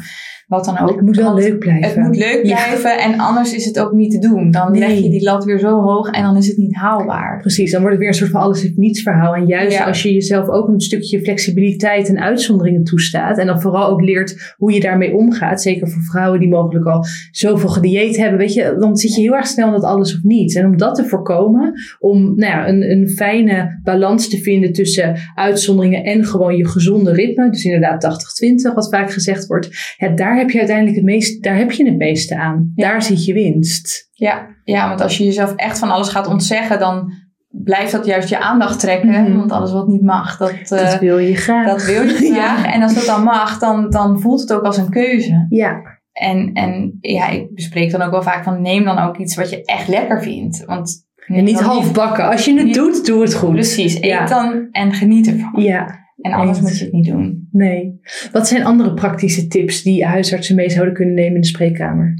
wat 0.53 0.65
dan 0.65 0.79
ook. 0.79 0.89
Het 0.89 1.01
moet 1.01 1.15
wel 1.15 1.33
leuk 1.35 1.59
blijven. 1.59 1.89
Het 1.89 2.07
moet 2.07 2.15
leuk 2.15 2.45
Ja. 2.45 2.55
blijven 2.55 2.97
en 2.99 3.19
anders 3.19 3.53
is 3.55 3.65
het 3.65 3.79
ook 3.79 3.91
niet 3.91 4.11
te 4.11 4.19
doen. 4.19 4.51
Dan 4.51 4.71
Nee. 4.71 4.79
leg 4.79 4.99
je 4.99 5.09
die 5.09 5.23
lat 5.23 5.43
weer 5.45 5.59
zo 5.59 5.81
hoog 5.81 6.09
en 6.09 6.23
dan 6.23 6.37
is 6.37 6.47
het 6.47 6.57
niet 6.57 6.75
haalbaar. 6.75 7.39
Precies, 7.41 7.71
dan 7.71 7.81
wordt 7.81 7.95
het 7.95 8.03
weer 8.05 8.13
een 8.13 8.19
soort 8.19 8.31
van 8.31 8.41
alles 8.41 8.65
of 8.65 8.75
niets 8.75 9.01
verhaal. 9.01 9.35
En 9.35 9.45
juist 9.45 9.77
Ja. 9.77 9.85
als 9.85 10.03
je 10.03 10.13
jezelf 10.13 10.47
ook 10.49 10.67
een 10.67 10.81
stukje 10.81 11.21
flexibiliteit 11.21 12.09
en 12.09 12.19
uitzonderingen 12.19 12.83
toestaat. 12.83 13.37
En 13.37 13.47
dan 13.47 13.61
vooral 13.61 13.89
ook 13.89 14.01
leert 14.01 14.53
hoe 14.57 14.73
je 14.73 14.79
daarmee 14.79 15.15
omgaat. 15.15 15.61
Zeker 15.61 15.89
voor 15.89 16.01
vrouwen 16.01 16.39
die 16.39 16.49
mogelijk 16.49 16.85
al 16.85 17.05
zoveel 17.31 17.69
gedieet 17.69 18.17
hebben. 18.17 18.37
Weet 18.39 18.53
je, 18.53 18.75
dan 18.79 18.97
zit 18.97 19.15
je 19.15 19.21
heel 19.21 19.35
erg 19.35 19.47
snel 19.47 19.67
in 19.67 19.73
dat 19.73 19.83
alles 19.83 20.15
of 20.15 20.23
niets. 20.23 20.55
En 20.55 20.65
om 20.65 20.77
dat 20.77 20.95
te 20.95 21.05
voorkomen, 21.05 21.73
om 21.99 22.21
nou 22.35 22.51
ja, 22.51 22.67
een, 22.67 22.91
een 22.91 23.07
fijne 23.09 23.79
balans 23.83 24.29
te 24.29 24.37
vinden 24.37 24.73
tussen 24.73 25.15
uitzonderingen 25.35 26.03
en 26.03 26.25
gewoon 26.25 26.55
je 26.57 26.67
gezonde 26.67 27.11
ritme. 27.13 27.49
Dus 27.49 27.63
inderdaad 27.65 28.01
80-20, 28.01 28.73
wat 28.73 28.89
vaak 28.89 29.11
gezegd 29.11 29.47
wordt. 29.47 29.69
Ja, 29.97 30.09
daar 30.09 30.37
heb 30.43 30.51
je 30.51 30.57
uiteindelijk 30.57 30.95
het 30.95 31.05
meest, 31.05 31.43
daar 31.43 31.55
heb 31.57 31.71
je 31.71 31.85
het 31.85 31.97
meeste 31.97 32.37
aan. 32.37 32.71
Ja. 32.75 32.89
Daar 32.89 33.03
zit 33.03 33.25
je 33.25 33.33
winst. 33.33 34.09
Ja, 34.11 34.47
ja, 34.63 34.87
want 34.87 35.01
als 35.01 35.17
je 35.17 35.23
jezelf 35.23 35.53
echt 35.55 35.79
van 35.79 35.91
alles 35.91 36.09
gaat 36.09 36.27
ontzeggen, 36.27 36.79
dan 36.79 37.11
blijft 37.49 37.91
dat 37.91 38.05
juist 38.05 38.29
je 38.29 38.39
aandacht 38.39 38.79
trekken. 38.79 39.09
Mhm. 39.09 39.37
Want 39.37 39.51
alles 39.51 39.71
wat 39.71 39.87
niet 39.87 40.01
mag, 40.01 40.37
dat, 40.37 40.51
eh, 40.51 40.67
dat 40.91 40.99
wil 40.99 41.17
je 41.17 41.35
graag. 41.35 41.67
dat 41.67 41.85
wil 41.85 42.03
je 42.03 42.13
graag. 42.31 42.63
Ja. 42.65 42.73
En 42.73 42.81
als 42.81 42.93
dat 42.93 43.05
dan 43.05 43.23
mag, 43.23 43.59
dan, 43.59 43.89
dan 43.89 44.19
voelt 44.19 44.41
het 44.41 44.53
ook 44.53 44.63
als 44.63 44.77
een 44.77 44.89
keuze. 44.89 45.45
Ja, 45.49 45.81
En, 46.11 46.53
en 46.53 46.97
ja, 47.01 47.29
ik 47.29 47.53
bespreek 47.55 47.91
dan 47.91 48.01
ook 48.01 48.11
wel 48.11 48.21
vaak 48.23 48.43
van 48.43 48.61
neem 48.61 48.83
dan 48.83 48.99
ook 48.99 49.17
iets 49.17 49.35
wat 49.35 49.49
je 49.49 49.65
echt 49.65 49.87
lekker 49.87 50.21
vindt. 50.21 50.65
Want 50.65 51.05
En 51.25 51.43
niet 51.43 51.59
half 51.59 51.91
bakken. 51.93 52.29
Als 52.29 52.45
je 52.45 52.53
het 52.55 52.65
niet- 52.65 52.73
doet, 52.75 53.05
doe 53.05 53.21
het 53.21 53.33
goed. 53.33 53.51
Precies, 53.51 53.95
eet 53.95 54.03
Ja. 54.05 54.25
dan 54.25 54.67
en 54.71 54.93
geniet 54.93 55.27
ervan. 55.27 55.61
Ja, 55.61 56.01
En 56.23 56.33
anders 56.33 56.59
moet 56.61 56.77
je 56.77 56.83
het 56.83 56.93
niet 56.93 57.05
doen. 57.07 57.47
nee. 57.51 57.99
Wat 58.31 58.47
zijn 58.47 58.65
andere 58.65 58.93
praktische 58.93 59.47
tips 59.47 59.81
die 59.83 60.05
huisartsen 60.05 60.55
mee 60.55 60.69
zouden 60.69 60.93
kunnen 60.93 61.13
nemen 61.13 61.35
in 61.35 61.41
de 61.41 61.47
spreekkamer? 61.47 62.13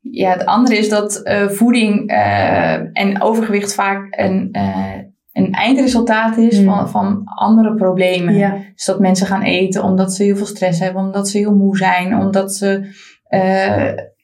Ja, 0.00 0.30
het 0.32 0.44
andere 0.44 0.76
is 0.78 0.88
dat 0.88 1.22
eh, 1.22 1.48
voeding 1.48 2.08
eh, 2.08 2.72
en 2.92 3.22
overgewicht 3.22 3.74
vaak 3.74 4.06
een, 4.10 4.48
eh, 4.52 4.94
een 5.32 5.52
eindresultaat 5.52 6.36
is 6.36 6.56
Hmm. 6.56 6.64
van, 6.66 6.88
van 6.88 7.22
andere 7.24 7.74
problemen. 7.74 8.34
Ja. 8.34 8.56
Dus 8.74 8.84
dat 8.84 9.00
mensen 9.00 9.26
gaan 9.26 9.42
eten 9.42 9.82
omdat 9.84 10.14
ze 10.14 10.22
heel 10.22 10.36
veel 10.36 10.46
stress 10.46 10.80
hebben, 10.80 11.02
omdat 11.02 11.28
ze 11.28 11.38
heel 11.38 11.56
moe 11.56 11.76
zijn, 11.76 12.16
omdat 12.16 12.54
ze 12.54 12.66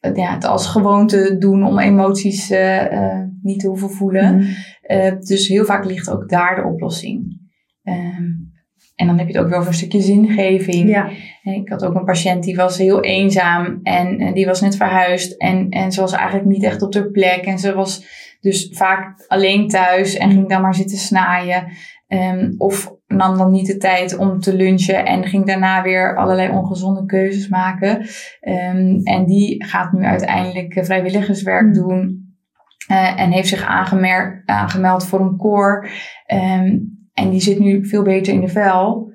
het- 0.00 0.16
ja, 0.16 0.35
het 0.35 0.44
als 0.44 0.66
gewoonte 0.66 1.37
doen 1.38 1.64
om 1.66 1.79
emoties 1.79 2.48
niet 3.42 3.61
te 3.61 3.66
hoeven 3.68 3.90
voelen. 3.90 4.46
Eh, 4.81 5.12
dus 5.18 5.48
heel 5.48 5.64
vaak 5.64 5.85
ligt 5.85 6.11
ook 6.11 6.29
daar 6.29 6.55
de 6.57 6.64
oplossing. 6.64 7.40
Ehm, 7.83 8.24
en 8.97 9.07
dan 9.07 9.19
heb 9.19 9.27
je 9.29 9.33
het 9.33 9.43
ook 9.43 9.49
wel 9.51 9.59
over 9.59 9.71
een 9.71 9.77
stukje 9.77 10.01
zingeving. 10.01 10.89
Ja. 10.89 11.09
En 11.43 11.53
ik 11.55 11.69
had 11.69 11.85
ook 11.85 11.95
een 11.95 12.05
patiënt 12.05 12.45
die 12.45 12.57
was 12.57 12.79
heel 12.79 13.01
eenzaam 13.03 13.81
en, 13.83 14.19
en 14.19 14.35
die 14.35 14.47
was 14.47 14.61
net 14.61 14.77
verhuisd 14.77 15.33
en, 15.41 15.69
en 15.71 15.93
ze 15.93 16.01
was 16.01 16.13
eigenlijk 16.13 16.47
niet 16.49 16.63
echt 16.65 16.83
op 16.83 16.95
haar 16.95 17.11
plek. 17.11 17.45
En 17.45 17.59
ze 17.59 17.75
was 17.75 18.07
dus 18.41 18.69
vaak 18.73 19.25
alleen 19.29 19.69
thuis 19.69 20.17
en 20.17 20.31
ging 20.31 20.49
dan 20.49 20.63
maar 20.63 20.75
zitten 20.75 20.99
snaaien. 20.99 21.65
Ehm, 22.07 22.53
of 22.59 22.95
nam 23.07 23.37
dan 23.39 23.51
niet 23.51 23.67
de 23.67 23.77
tijd 23.77 24.17
om 24.17 24.41
te 24.41 24.55
lunchen 24.57 25.05
en 25.05 25.25
ging 25.25 25.47
daarna 25.47 25.83
weer 25.83 26.17
allerlei 26.17 26.51
ongezonde 26.51 27.05
keuzes 27.07 27.49
maken. 27.49 28.07
Ehm, 28.41 29.01
en 29.03 29.25
die 29.27 29.65
gaat 29.65 29.93
nu 29.93 30.05
uiteindelijk 30.05 30.75
eh, 30.75 30.85
vrijwilligerswerk 30.85 31.67
Mm. 31.67 31.73
doen. 31.73 32.25
eh, 32.89 33.21
en 33.21 33.31
heeft 33.31 33.49
zich 33.49 33.65
aangemeld 34.47 35.07
voor 35.07 35.21
een 35.21 35.37
koor. 35.37 35.89
Ehm, 36.27 36.77
en 37.18 37.31
die 37.31 37.40
zit 37.40 37.59
nu 37.59 37.87
veel 37.87 38.02
beter 38.02 38.33
in 38.33 38.40
de 38.40 38.48
vel. 38.48 39.14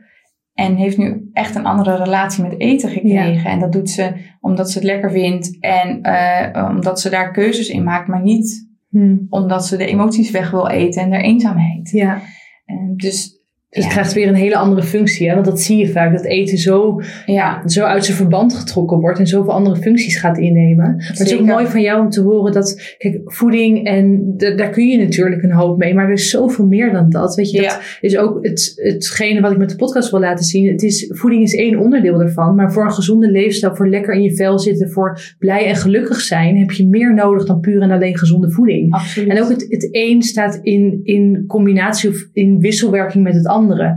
En 0.53 0.75
heeft 0.75 0.97
nu 0.97 1.29
echt 1.33 1.55
een 1.55 1.65
andere 1.65 1.95
relatie 1.95 2.43
met 2.43 2.59
eten 2.59 2.89
gekregen. 2.89 3.51
En 3.51 3.59
dat 3.59 3.71
doet 3.71 3.89
ze 3.89 4.13
omdat 4.39 4.71
ze 4.71 4.77
het 4.77 4.87
lekker 4.87 5.11
vindt. 5.11 5.57
En 5.59 6.01
eh, 6.01 6.69
omdat 6.69 6.99
ze 6.99 7.09
daar 7.09 7.31
keuzes 7.31 7.69
in 7.69 7.83
maakt. 7.83 8.07
Maar 8.07 8.21
niet 8.21 8.69
Hm. 8.91 9.17
omdat 9.29 9.65
ze 9.65 9.77
de 9.77 9.85
emoties 9.85 10.31
weg 10.31 10.51
wil 10.51 10.67
eten 10.67 11.01
en 11.01 11.09
de 11.09 11.17
eenzaamheid. 11.17 11.89
Ja. 11.89 12.21
En 12.65 12.93
dus 12.97 13.40
Dus 13.71 13.79
Ja. 13.83 13.89
het 13.89 13.97
krijgt 13.97 14.13
weer 14.13 14.27
een 14.27 14.33
hele 14.33 14.55
andere 14.55 14.83
functie. 14.83 15.27
Hè? 15.27 15.33
Want 15.33 15.45
dat 15.45 15.61
zie 15.61 15.77
je 15.77 15.87
vaak, 15.87 16.11
dat 16.11 16.25
eten 16.25 16.57
zo, 16.57 17.01
ja, 17.25 17.61
zo 17.67 17.83
uit 17.83 18.05
zijn 18.05 18.17
verband 18.17 18.53
getrokken 18.53 18.99
wordt 18.99 19.19
en 19.19 19.27
zoveel 19.27 19.53
andere 19.53 19.75
functies 19.75 20.17
gaat 20.17 20.37
innemen. 20.37 20.75
Maar 20.95 21.05
het 21.07 21.19
is 21.19 21.33
ook 21.39 21.45
mooi 21.45 21.65
van 21.65 21.81
jou 21.81 22.01
om 22.01 22.09
te 22.09 22.21
horen 22.21 22.51
dat, 22.51 22.95
kijk, 22.97 23.19
voeding 23.25 23.85
en 23.85 24.33
daar 24.37 24.69
kun 24.69 24.87
je 24.87 24.97
natuurlijk 24.97 25.43
een 25.43 25.51
hoop 25.51 25.77
mee, 25.77 25.93
maar 25.93 26.05
er 26.05 26.11
is 26.11 26.29
zoveel 26.29 26.65
meer 26.65 26.91
dan 26.91 27.09
dat. 27.09 27.35
Weet 27.35 27.51
je, 27.51 27.61
Ja. 27.61 27.67
dat 27.69 27.81
is 28.01 28.17
ook 28.17 28.37
het, 28.45 28.73
hetgene 28.75 29.41
wat 29.41 29.51
ik 29.51 29.57
met 29.57 29.69
de 29.69 29.75
podcast 29.75 30.11
wil 30.11 30.19
laten 30.19 30.45
zien. 30.45 30.67
Het 30.71 30.83
is, 30.83 31.05
voeding 31.13 31.43
is 31.43 31.55
één 31.55 31.79
onderdeel 31.79 32.21
ervan, 32.21 32.55
maar 32.55 32.71
voor 32.73 32.83
een 32.85 32.91
gezonde 32.91 33.31
leefstijl, 33.31 33.75
voor 33.75 33.89
lekker 33.89 34.13
in 34.13 34.21
je 34.21 34.35
vel 34.35 34.59
zitten, 34.59 34.89
voor 34.89 35.19
blij 35.39 35.65
en 35.65 35.75
gelukkig 35.75 36.19
zijn, 36.21 36.57
heb 36.57 36.71
je 36.71 36.87
meer 36.87 37.13
nodig 37.13 37.45
dan 37.45 37.59
puur 37.59 37.81
en 37.81 37.91
alleen 37.91 38.17
gezonde 38.17 38.51
voeding. 38.51 38.93
absoluut. 38.93 39.29
En 39.29 39.41
ook 39.41 39.49
het, 39.49 39.65
het 39.69 39.87
een 39.91 40.21
staat 40.21 40.59
in, 40.61 40.99
in 41.03 41.43
combinatie 41.47 42.09
of 42.09 42.27
in 42.33 42.59
wisselwerking 42.59 43.23
met 43.23 43.33
het 43.33 43.47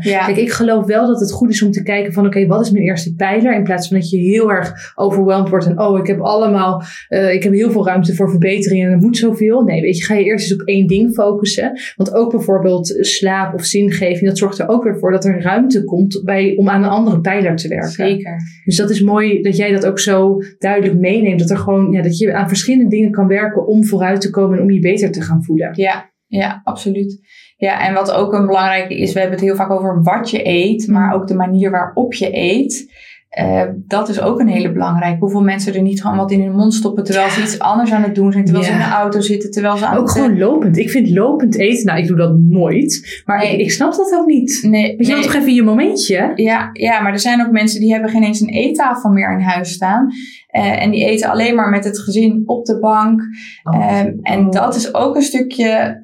ja, 0.01 0.25
Kijk, 0.25 0.37
ik 0.37 0.51
geloof 0.51 0.87
wel 0.87 1.07
dat 1.07 1.21
het 1.21 1.33
goed 1.33 1.51
is 1.51 1.63
om 1.63 1.71
te 1.71 1.83
kijken 1.83 2.13
van 2.13 2.27
oké, 2.27 2.47
wat 2.47 2.61
is 2.61 2.71
mijn 2.71 2.85
eerste 2.85 3.15
pijler? 3.15 3.55
In 3.55 3.65
plaats 3.65 3.89
van 3.89 3.99
dat 3.99 4.11
je 4.11 4.19
heel 4.19 4.51
erg 4.51 4.93
overweldigd 4.95 5.51
wordt 5.51 5.67
en 5.67 5.81
oh, 5.81 5.99
ik 5.99 6.07
heb 6.07 6.21
allemaal, 6.21 6.83
eh, 7.09 7.33
ik 7.33 7.43
heb 7.43 7.53
heel 7.53 7.71
veel 7.71 7.87
ruimte 7.87 8.15
voor 8.15 8.31
verbetering 8.31 8.85
en 8.85 8.91
er 8.91 8.99
moet 8.99 9.17
zoveel. 9.17 9.63
Nee, 9.63 9.81
weet 9.81 9.97
je, 9.97 10.05
ga 10.05 10.15
je 10.15 10.25
eerst 10.25 10.51
eens 10.51 10.61
op 10.61 10.67
één 10.69 10.87
ding 10.87 11.15
focussen. 11.15 11.81
Want 11.97 12.15
ook 12.15 12.31
bijvoorbeeld 12.31 12.97
slaap 13.01 13.55
of 13.55 13.65
zingeving, 13.65 14.29
dat 14.29 14.39
zorgt 14.39 14.59
er 14.59 14.69
ook 14.69 14.85
weer 14.85 14.99
voor 14.99 15.13
dat 15.13 15.25
er 15.25 15.43
ruimte 15.43 15.85
komt 15.85 16.23
bij, 16.25 16.55
om 16.57 16.69
aan 16.69 16.83
een 16.83 16.91
andere 16.91 17.21
pijler 17.21 17.57
te 17.57 17.69
werken. 17.69 17.91
zeker. 17.91 18.37
Dus 18.65 18.77
dat 18.77 18.91
is 18.91 19.03
mooi 19.03 19.43
dat 19.43 19.57
jij 19.57 19.73
dat 19.73 19.87
ook 19.87 19.99
zo 19.99 20.39
duidelijk 20.59 20.99
meeneemt. 20.99 21.39
Dat 21.39 21.51
er 21.51 21.59
gewoon, 21.59 21.93
ja, 21.93 22.03
dat 22.03 22.19
je 22.19 22.35
aan 22.35 22.49
verschillende 22.49 22.91
dingen 22.91 23.11
kan 23.11 23.27
werken 23.27 23.67
om 23.67 23.85
vooruit 23.85 24.21
te 24.21 24.31
komen 24.31 24.57
en 24.57 24.63
om 24.63 24.71
je 24.71 24.81
beter 24.81 25.11
te 25.11 25.23
gaan 25.23 25.45
voeden. 25.45 25.71
Ja, 25.73 26.13
ja, 26.27 26.61
absoluut. 26.65 27.21
Ja, 27.65 27.87
en 27.87 27.95
wat 27.95 28.13
ook 28.13 28.33
een 28.33 28.47
belangrijke 28.47 28.97
is, 28.99 29.13
we 29.13 29.19
hebben 29.21 29.39
het 29.39 29.47
heel 29.47 29.57
vaak 29.57 29.71
over 29.71 30.03
wat 30.03 30.31
je 30.31 30.47
eet, 30.49 30.87
maar 30.89 31.15
ook 31.15 31.27
de 31.27 31.35
manier 31.35 31.71
waarop 31.71 32.15
je 32.15 32.29
eet. 32.37 32.93
Eh, 33.29 33.63
dat 33.75 34.09
is 34.09 34.21
ook 34.21 34.41
een 34.41 34.49
hele 34.49 34.73
belangrijke. 34.73 35.19
Hoeveel 35.19 35.43
mensen 35.43 35.75
er 35.75 35.83
niet 35.83 36.03
gewoon 36.03 36.17
wat 36.17 36.31
in 36.31 36.43
hun 36.43 36.57
mond 36.57 36.75
stoppen 36.75 37.05
terwijl 37.05 37.31
ze 37.31 37.41
iets 37.43 37.59
anders 37.59 37.93
aan 37.93 38.03
het 38.03 38.15
doen 38.15 38.33
zijn, 38.33 38.45
terwijl 38.45 38.67
ze 38.67 38.73
in 38.73 38.79
de 38.79 38.85
auto 38.85 39.21
zitten, 39.21 39.51
terwijl 39.51 39.77
ze 39.77 39.87
aan 39.87 39.97
Ook 39.97 40.03
het... 40.03 40.11
gewoon 40.13 40.39
lopend. 40.39 40.79
Ik 40.79 40.91
vind 40.91 41.11
lopend 41.11 41.59
eten, 41.59 41.85
nou 41.87 41.99
ik 41.99 42.07
doe 42.07 42.17
dat 42.17 42.39
nooit. 42.39 43.23
Maar 43.25 43.39
Nee. 43.39 43.53
ik, 43.53 43.61
ik 43.61 43.71
snap 43.71 43.95
dat 43.95 44.15
ook 44.19 44.27
niet. 44.27 44.59
Nee, 44.63 44.95
je, 44.99 45.13
nee. 45.13 45.23
toch 45.23 45.35
even 45.35 45.55
je 45.55 45.63
momentje. 45.63 46.33
Ja, 46.35 46.71
ja, 46.73 47.01
maar 47.01 47.13
er 47.13 47.19
zijn 47.19 47.47
ook 47.47 47.51
mensen 47.53 47.81
die 47.81 47.93
hebben 47.93 48.11
geen 48.11 48.23
eens 48.23 48.41
een 48.41 48.49
eettafel 48.49 49.11
meer 49.11 49.33
in 49.33 49.41
huis 49.45 49.73
staan. 49.73 50.09
Eh, 50.47 50.83
en 50.83 50.91
die 50.91 51.05
eten 51.05 51.31
alleen 51.31 51.55
maar 51.55 51.71
met 51.71 51.85
het 51.85 51.99
gezin 51.99 52.43
op 52.47 52.65
de 52.65 52.79
bank. 52.79 53.23
Ehm, 53.63 54.13
en 54.23 54.45
Oh. 54.47 54.51
dat 54.51 54.75
is 54.75 54.95
ook 54.95 55.17
een 55.17 55.23
stukje 55.23 56.03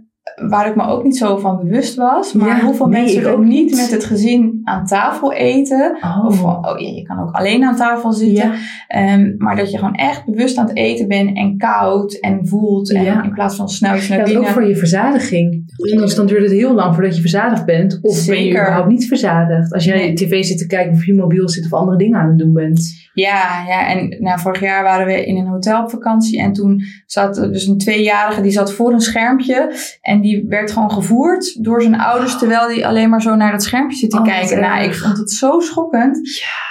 waar 0.49 0.69
ik 0.69 0.77
me 0.77 0.83
ook 0.87 1.05
niet 1.05 1.17
zo 1.17 1.37
van 1.37 1.59
bewust 1.59 1.95
was. 1.95 2.33
Maar 2.33 2.49
Ja, 2.49 2.61
hoeveel 2.65 2.87
nee, 2.87 3.03
mensen 3.05 3.33
ook 3.33 3.45
niet 3.45 3.77
met 3.77 3.91
het 3.91 4.05
gezin 4.05 4.61
aan 4.65 4.87
tafel 4.87 5.33
eten. 5.33 5.97
Oh. 6.01 6.25
Of 6.27 6.43
oh 6.45 6.79
ja, 6.81 6.89
je 6.89 7.03
kan 7.03 7.19
ook 7.21 7.35
alleen 7.35 7.65
aan 7.65 7.77
tafel 7.77 8.13
zitten. 8.13 8.45
ja. 8.49 8.55
Ehm, 8.89 9.35
maar 9.39 9.57
dat 9.57 9.71
je 9.71 9.79
gewoon 9.79 9.95
echt 9.95 10.25
bewust 10.25 10.57
aan 10.59 10.67
het 10.67 10.77
eten 10.77 11.09
bent 11.09 11.37
en 11.37 11.57
koud 11.57 12.13
en 12.15 12.47
voelt. 12.47 12.93
En 12.93 13.03
Ja. 13.03 13.23
in 13.23 13.33
plaats 13.33 13.57
van 13.57 13.69
snel 13.69 13.97
iets 13.97 14.09
naar 14.09 14.19
Ja, 14.19 14.25
dat 14.25 14.33
is 14.33 14.39
ook 14.39 14.45
binnen. 14.45 14.61
voor 14.63 14.71
je 14.73 14.77
verzadiging. 14.79 15.73
Anders 15.91 16.15
dan 16.15 16.27
duurt 16.27 16.43
het 16.43 16.53
heel 16.53 16.75
lang 16.75 16.95
voordat 16.95 17.15
je 17.15 17.21
verzadigd 17.21 17.65
bent. 17.67 17.99
Of 18.03 18.27
ben 18.27 18.37
je 18.37 18.43
Zeker. 18.43 18.61
überhaupt 18.61 18.89
niet 18.89 19.07
verzadigd. 19.09 19.73
Als 19.73 19.85
jij 19.85 19.97
Nee. 19.99 20.15
tv 20.15 20.45
zit 20.45 20.59
te 20.59 20.67
kijken 20.67 20.93
of 20.93 21.07
je 21.07 21.15
mobiel 21.15 21.49
zit 21.49 21.65
of 21.65 21.73
andere 21.73 21.97
dingen 21.99 22.19
aan 22.21 22.29
het 22.29 22.39
doen 22.39 22.53
bent. 22.53 23.09
Ja, 23.13 23.65
ja, 23.69 23.89
en 23.89 24.17
nou, 24.21 24.41
vorig 24.41 24.61
jaar 24.61 24.83
waren 24.83 25.07
we 25.07 25.25
in 25.27 25.37
een 25.37 25.47
hotel 25.47 25.83
op 25.83 25.91
vakantie. 25.91 26.41
En 26.41 26.53
toen 26.53 26.83
zat 27.07 27.37
er 27.39 27.53
dus 27.53 27.67
een 27.67 27.79
tweejarige, 27.79 28.41
die 28.41 28.51
zat 28.51 28.73
voor 28.73 28.93
een 28.93 29.01
schermpje. 29.01 29.73
En 30.01 30.20
die 30.21 30.45
werd 30.49 30.73
gewoon 30.73 30.91
gevoerd 30.91 31.65
door 31.65 31.83
zijn 31.83 32.01
ouders. 32.01 32.39
Terwijl 32.39 32.69
hij 32.69 32.87
alleen 32.87 33.09
maar 33.11 33.23
zo 33.23 33.35
naar 33.35 33.53
dat 33.53 33.63
schermpje 33.63 33.97
zit 33.97 34.11
te 34.11 34.19
Oh, 34.19 34.25
kijken. 34.25 34.61
Nou, 34.61 34.85
ik 34.85 34.95
vond 34.95 35.19
het 35.19 35.31
zo 35.31 35.61
schokkend. 35.61 36.21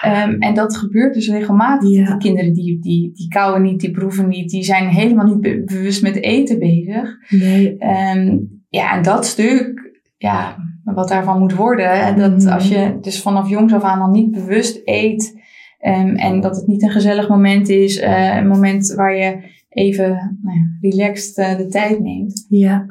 Ehm, 0.01 0.31
en 0.39 0.53
dat 0.53 0.77
gebeurt 0.77 1.13
dus 1.13 1.29
regelmatig. 1.29 1.89
Ja. 1.89 2.05
Die 2.05 2.17
kinderen 2.17 2.53
die, 2.53 2.79
die, 2.81 3.11
die 3.13 3.27
kauwen 3.27 3.61
niet, 3.61 3.79
die 3.79 3.91
proeven 3.91 4.27
niet. 4.27 4.49
Die 4.49 4.63
zijn 4.63 4.87
helemaal 4.87 5.25
niet 5.25 5.41
be- 5.41 5.61
bewust 5.65 6.01
met 6.01 6.15
eten 6.23 6.59
bezig. 6.59 7.09
Nee. 7.29 7.77
Ehm, 7.77 8.37
ja, 8.69 8.95
en 8.97 9.03
dat 9.03 9.25
stuk, 9.25 9.91
ja, 10.17 10.55
wat 10.83 11.07
daarvan 11.07 11.39
moet 11.39 11.55
worden. 11.55 11.91
En 11.91 12.17
dat 12.17 12.37
Mhm. 12.43 12.47
als 12.53 12.67
je 12.69 12.97
dus 13.01 13.21
vanaf 13.21 13.49
jongs 13.49 13.73
af 13.73 13.83
aan 13.83 14.01
al 14.01 14.09
niet 14.11 14.31
bewust 14.31 14.81
eet. 14.83 15.37
ehm, 15.79 16.15
en 16.15 16.39
dat 16.41 16.55
het 16.55 16.67
niet 16.67 16.83
een 16.83 16.89
gezellig 16.89 17.29
moment 17.29 17.69
is. 17.69 17.99
eh, 17.99 18.35
een 18.35 18.47
moment 18.47 18.93
waar 18.95 19.15
je 19.15 19.57
even 19.69 20.37
nou 20.41 20.57
ja, 20.57 20.89
relaxed 20.89 21.37
eh, 21.37 21.57
de 21.57 21.67
tijd 21.67 21.99
neemt. 21.99 22.45
Ja. 22.49 22.85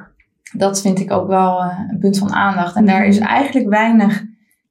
Dat 0.56 0.80
vind 0.80 1.00
ik 1.00 1.12
ook 1.12 1.26
wel 1.28 1.62
eh, 1.62 1.78
een 1.90 1.98
punt 1.98 2.18
van 2.18 2.32
aandacht. 2.32 2.76
En 2.76 2.84
Mhm. 2.84 2.92
daar 2.92 3.06
is 3.06 3.18
eigenlijk 3.18 3.68
weinig, 3.68 4.24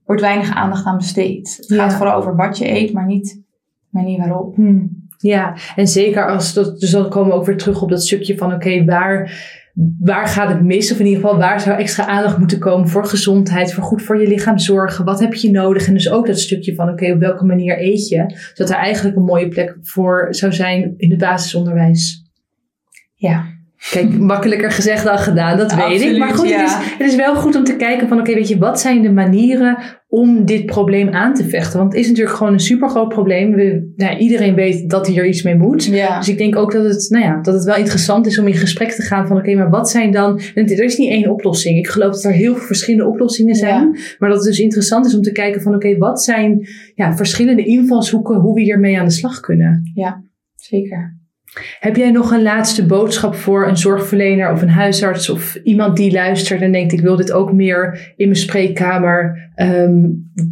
wordt 0.06 0.22
weinig 0.22 0.54
aandacht 0.56 0.86
aan 0.86 0.98
besteed. 0.98 1.56
Het 1.68 1.80
gaat 1.80 1.94
vooral 1.94 2.16
over 2.16 2.36
wat 2.36 2.58
je 2.58 2.70
eet, 2.72 2.94
maar 2.94 3.06
niet 3.06 3.28
de 3.30 3.44
manier 3.90 4.18
waarop. 4.18 4.56
Hm. 4.56 4.86
Ja, 5.18 5.56
en 5.76 5.88
zeker 5.88 6.28
als 6.30 6.54
dat, 6.54 6.80
dus 6.80 6.92
dan 6.92 7.10
komen 7.10 7.30
we 7.30 7.36
ook 7.38 7.46
weer 7.46 7.58
terug 7.58 7.82
op 7.82 7.90
dat 7.90 8.04
stukje 8.04 8.38
van 8.38 8.54
oké, 8.54 8.86
waar, 8.86 9.32
waar 10.00 10.28
gaat 10.28 10.50
het 10.50 10.62
mis? 10.62 10.92
Of 10.92 11.00
in 11.00 11.06
ieder 11.06 11.22
geval, 11.22 11.38
waar 11.38 11.62
zou 11.62 11.78
extra 11.78 12.06
aandacht 12.06 12.38
moeten 12.38 12.60
komen 12.60 12.88
voor 12.88 13.06
gezondheid, 13.06 13.74
voor 13.74 13.84
goed 13.84 14.02
voor 14.02 14.22
je 14.22 14.28
lichaam 14.28 14.58
zorgen? 14.58 15.06
Wat 15.06 15.20
heb 15.20 15.34
je 15.34 15.52
nodig? 15.52 15.88
En 15.88 15.94
dus 15.94 16.10
ook 16.10 16.28
dat 16.28 16.40
stukje 16.40 16.76
van 16.76 16.90
oké, 16.90 17.12
op 17.12 17.20
welke 17.20 17.46
manier 17.46 17.82
eet 17.82 18.08
je? 18.08 18.26
Zodat 18.54 18.74
er 18.74 18.80
eigenlijk 18.80 19.16
een 19.16 19.24
mooie 19.24 19.48
plek 19.48 19.78
voor 19.82 20.28
zou 20.30 20.54
zijn 20.54 20.94
in 20.98 21.10
het 21.10 21.20
basisonderwijs. 21.20 22.26
Ja, 23.14 23.46
Kijk, 23.90 24.20
makkelijker 24.34 24.72
gezegd 24.72 25.04
dan 25.04 25.18
gedaan, 25.18 25.58
dat 25.58 25.76
weet 25.76 26.02
ik. 26.02 26.18
Maar 26.18 26.34
goed, 26.34 26.50
het, 26.50 26.60
ja. 26.60 26.66
is, 26.66 26.92
het 26.98 27.08
is 27.08 27.16
wel 27.16 27.36
goed 27.36 27.56
om 27.56 27.64
te 27.64 27.76
kijken 27.76 28.08
van, 28.08 28.20
oké, 28.20 28.34
weet 28.34 28.48
je, 28.48 28.58
wat 28.58 28.80
zijn 28.80 29.02
de 29.02 29.12
manieren 29.12 29.78
om 30.08 30.46
dit 30.46 30.66
probleem 30.66 31.10
aan 31.10 31.34
te 31.34 31.44
vechten? 31.44 31.80
Want 31.80 31.92
het 31.92 32.02
is 32.02 32.08
natuurlijk 32.08 32.36
gewoon 32.36 32.54
een 32.54 32.60
supergroot 32.60 33.10
probleem. 33.10 33.52
We, 33.52 33.92
nou, 33.96 34.18
iedereen 34.18 34.56
weet 34.56 34.90
dat 34.90 35.08
hier 35.08 35.28
iets 35.28 35.42
mee 35.42 35.56
moet. 35.56 35.86
ja. 35.86 36.18
Dus 36.18 36.30
ik 36.30 36.38
denk 36.38 36.56
ook 36.56 36.72
dat 36.72 36.84
het, 36.84 37.06
nou 37.10 37.24
ja, 37.24 37.42
dat 37.42 37.54
het 37.54 37.64
wel 37.64 37.76
interessant 37.76 38.26
is 38.26 38.40
om 38.40 38.48
in 38.48 38.54
gesprek 38.54 38.92
te 38.92 39.02
gaan 39.02 39.28
van, 39.28 39.38
oké, 39.38 39.56
maar 39.56 39.70
wat 39.70 39.90
zijn 39.90 40.12
dan... 40.12 40.40
En 40.56 40.66
er 40.66 40.84
is 40.84 40.98
niet 40.98 41.10
één 41.10 41.32
oplossing. 41.32 41.78
Ik 41.78 41.88
geloof 41.88 42.14
dat 42.14 42.24
er 42.24 42.32
heel 42.32 42.56
veel 42.56 42.66
verschillende 42.66 43.08
oplossingen 43.08 43.56
zijn. 43.56 43.98
Maar 44.20 44.30
dat 44.30 44.38
het 44.38 44.48
dus 44.48 44.60
interessant 44.60 45.06
is 45.06 45.16
om 45.16 45.22
te 45.22 45.32
kijken 45.32 45.62
van, 45.62 45.76
oké, 45.76 45.98
wat 45.98 46.24
zijn 46.24 46.68
ja, 46.96 47.16
verschillende 47.16 47.66
invalshoeken 47.66 48.36
hoe 48.36 48.56
we 48.56 48.62
hiermee 48.62 49.00
aan 49.00 49.06
de 49.06 49.12
slag 49.12 49.40
kunnen? 49.40 49.92
zeker. 50.56 51.17
Heb 51.80 51.96
jij 51.96 52.12
nog 52.12 52.32
een 52.32 52.42
laatste 52.42 52.86
boodschap 52.86 53.36
voor 53.36 53.68
een 53.68 53.78
zorgverlener 53.78 54.52
of 54.52 54.62
een 54.62 54.70
huisarts 54.70 55.30
of 55.30 55.56
iemand 55.56 55.98
die 55.98 56.12
luistert 56.12 56.62
en 56.62 56.72
denkt 56.72 56.94
ik 56.94 57.02
wil 57.02 57.16
dit 57.16 57.32
ook 57.32 57.54
meer 57.54 58.14
in 58.16 58.28
mijn 58.28 58.40
spreekkamer 58.40 59.50
ehm, 59.56 60.00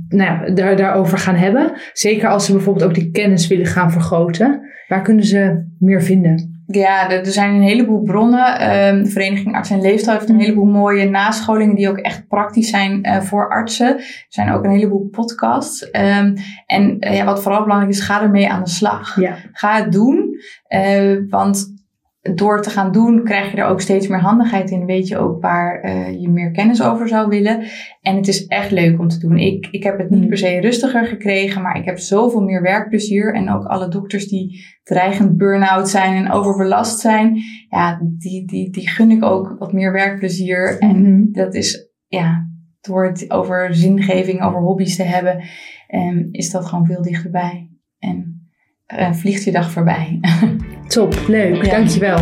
nou 0.10 0.24
ja, 0.24 0.50
daar, 0.54 0.76
daarover 0.76 1.18
gaan 1.18 1.36
hebben? 1.36 1.72
Zeker 1.94 2.30
als 2.30 2.46
ze 2.46 2.52
bijvoorbeeld 2.52 2.86
ook 2.86 2.94
die 2.94 3.12
kennis 3.12 3.48
willen 3.48 3.66
gaan 3.66 3.92
vergroten. 3.92 4.62
Waar 4.88 5.02
kunnen 5.02 5.26
ze 5.26 5.66
meer 5.80 6.04
vinden? 6.04 6.56
Ja, 6.68 7.10
er 7.10 7.26
zijn 7.26 7.56
een 7.56 7.62
heleboel 7.62 8.02
bronnen. 8.02 8.78
Um, 8.88 9.04
de 9.04 9.10
Vereniging 9.10 9.56
Arts 9.56 9.70
en 9.70 9.82
Leefstijl 9.82 10.18
heeft 10.18 10.30
een 10.30 10.40
heleboel 10.40 10.66
mooie 10.66 11.10
nascholingen 11.10 11.76
die 11.76 11.90
ook 11.90 11.98
echt 11.98 12.28
praktisch 12.28 12.70
zijn 12.70 13.08
uh, 13.08 13.22
voor 13.22 13.50
artsen. 13.50 13.98
Er 13.98 14.26
zijn 14.28 14.52
ook 14.52 14.64
een 14.64 14.72
heleboel 14.72 15.08
podcasts. 15.12 15.90
Um, 15.92 16.34
en 16.66 16.98
ja, 17.00 17.26
wat 17.26 17.42
vooral 17.42 17.64
belangrijk 17.64 17.94
is, 17.94 18.00
ga 18.00 18.22
ermee 18.22 18.50
aan 18.50 18.64
de 18.64 18.70
slag. 18.70 19.20
Ja. 19.20 19.36
Ga 19.52 19.76
het 19.76 19.92
doen. 19.92 20.25
Uh, 20.69 21.30
want 21.30 21.74
door 22.34 22.62
te 22.62 22.69
gaan 22.69 22.91
doen, 22.91 23.24
krijg 23.24 23.52
je 23.52 23.58
er 23.58 23.67
ook 23.67 23.82
steeds 23.82 24.08
meer 24.08 24.19
handigheid 24.19 24.71
in. 24.71 24.86
Weet 24.86 25.08
je 25.08 25.17
ook 25.17 25.41
waar 25.41 25.86
uh, 25.86 26.21
je 26.21 26.30
meer 26.30 26.52
kennis 26.52 26.84
over 26.84 27.08
zou 27.08 27.28
willen. 27.28 27.63
En 28.02 28.15
het 28.15 28.28
is 28.28 28.45
echt 28.45 28.71
leuk 28.71 29.00
om 29.00 29.08
te 29.08 29.19
doen. 29.19 29.38
Ik, 29.38 29.67
ik 29.71 29.84
heb 29.84 29.98
het 29.98 30.10
niet 30.10 30.28
per 30.28 30.38
se 30.38 30.60
rustiger 30.60 31.06
gekregen, 31.06 31.62
maar 31.62 31.78
ik 31.78 31.86
heb 31.86 31.98
zoveel 31.98 32.41
meer 32.41 32.62
werkplezier. 32.62 33.34
En 33.34 33.50
ook 33.50 33.65
alle 33.65 33.88
dokters 33.88 34.28
die 34.28 34.65
dreigend 34.84 35.38
burn-out 35.38 35.89
zijn 35.89 36.26
en 36.26 36.32
overbelast 36.32 37.00
zijn, 37.00 37.39
ja, 37.69 38.00
die, 38.17 38.48
die, 38.48 38.69
die 38.71 38.89
gun 38.89 39.12
ik 39.12 39.24
ook 39.24 39.56
wat 39.60 39.74
meer 39.74 39.91
werkplezier. 39.91 40.80
En 40.80 40.98
mm 40.98 41.06
-hmm. 41.06 41.32
dat 41.32 41.54
is, 41.54 41.89
ja, 42.08 42.50
door 42.82 43.06
het 43.06 43.32
over 43.32 43.76
zingeving, 43.76 44.43
over 44.43 44.62
hobby's 44.62 44.95
te 44.95 45.04
hebben, 45.04 45.43
um, 45.95 46.28
is 46.32 46.52
dat 46.52 46.65
gewoon 46.65 46.86
veel 46.86 47.02
dichterbij. 47.02 47.69
En 48.86 49.12
uh, 49.12 49.17
vliegt 49.17 49.43
je 49.43 49.52
dag 49.52 49.71
voorbij. 49.71 50.19
Top, 50.88 51.15
leuk, 51.28 51.65
ja. 51.65 51.71
dankjewel. 51.71 52.19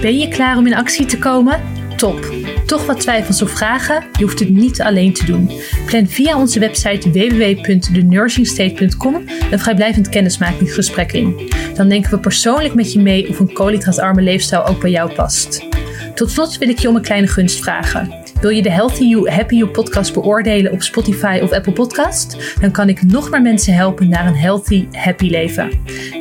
Ben 0.00 0.18
je 0.18 0.28
klaar 0.28 0.56
om 0.56 0.66
in 0.66 0.74
actie 0.74 1.06
te 1.06 1.18
komen? 1.18 1.60
Top. 1.96 2.32
Toch 2.66 2.86
wat 2.86 3.00
twijfels 3.00 3.42
of 3.42 3.50
vragen? 3.50 4.04
Je 4.18 4.24
hoeft 4.24 4.38
het 4.38 4.48
niet 4.48 4.82
alleen 4.82 5.12
te 5.12 5.26
doen. 5.26 5.50
Plan 5.86 6.06
via 6.06 6.38
onze 6.38 6.58
website 6.58 7.10
www.thenursingstate.com 7.10 9.14
een 9.50 9.58
vrijblijvend 9.58 10.08
kennismakingsgesprek 10.08 11.12
in. 11.12 11.50
Dan 11.74 11.88
denken 11.88 12.10
we 12.10 12.18
persoonlijk 12.18 12.74
met 12.74 12.92
je 12.92 13.00
mee 13.00 13.28
of 13.28 13.38
een 13.38 13.52
koolhydraatarme 13.52 14.22
leefstijl 14.22 14.66
ook 14.66 14.80
bij 14.80 14.90
jou 14.90 15.14
past. 15.14 15.66
Tot 16.14 16.30
slot 16.30 16.58
wil 16.58 16.68
ik 16.68 16.78
je 16.78 16.88
om 16.88 16.96
een 16.96 17.02
kleine 17.02 17.26
gunst 17.26 17.60
vragen. 17.60 18.25
Wil 18.40 18.50
je 18.50 18.62
de 18.62 18.70
Healthy 18.70 19.04
You, 19.04 19.30
Happy 19.30 19.54
You 19.54 19.70
podcast 19.70 20.14
beoordelen 20.14 20.72
op 20.72 20.82
Spotify 20.82 21.38
of 21.42 21.52
Apple 21.52 21.72
Podcast? 21.72 22.56
Dan 22.60 22.70
kan 22.70 22.88
ik 22.88 23.02
nog 23.02 23.30
meer 23.30 23.42
mensen 23.42 23.74
helpen 23.74 24.08
naar 24.08 24.26
een 24.26 24.36
healthy, 24.36 24.88
happy 24.92 25.28
leven. 25.28 25.70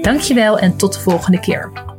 Dankjewel 0.01 0.59
en 0.59 0.77
tot 0.77 0.93
de 0.93 0.99
volgende 0.99 1.39
keer. 1.39 1.94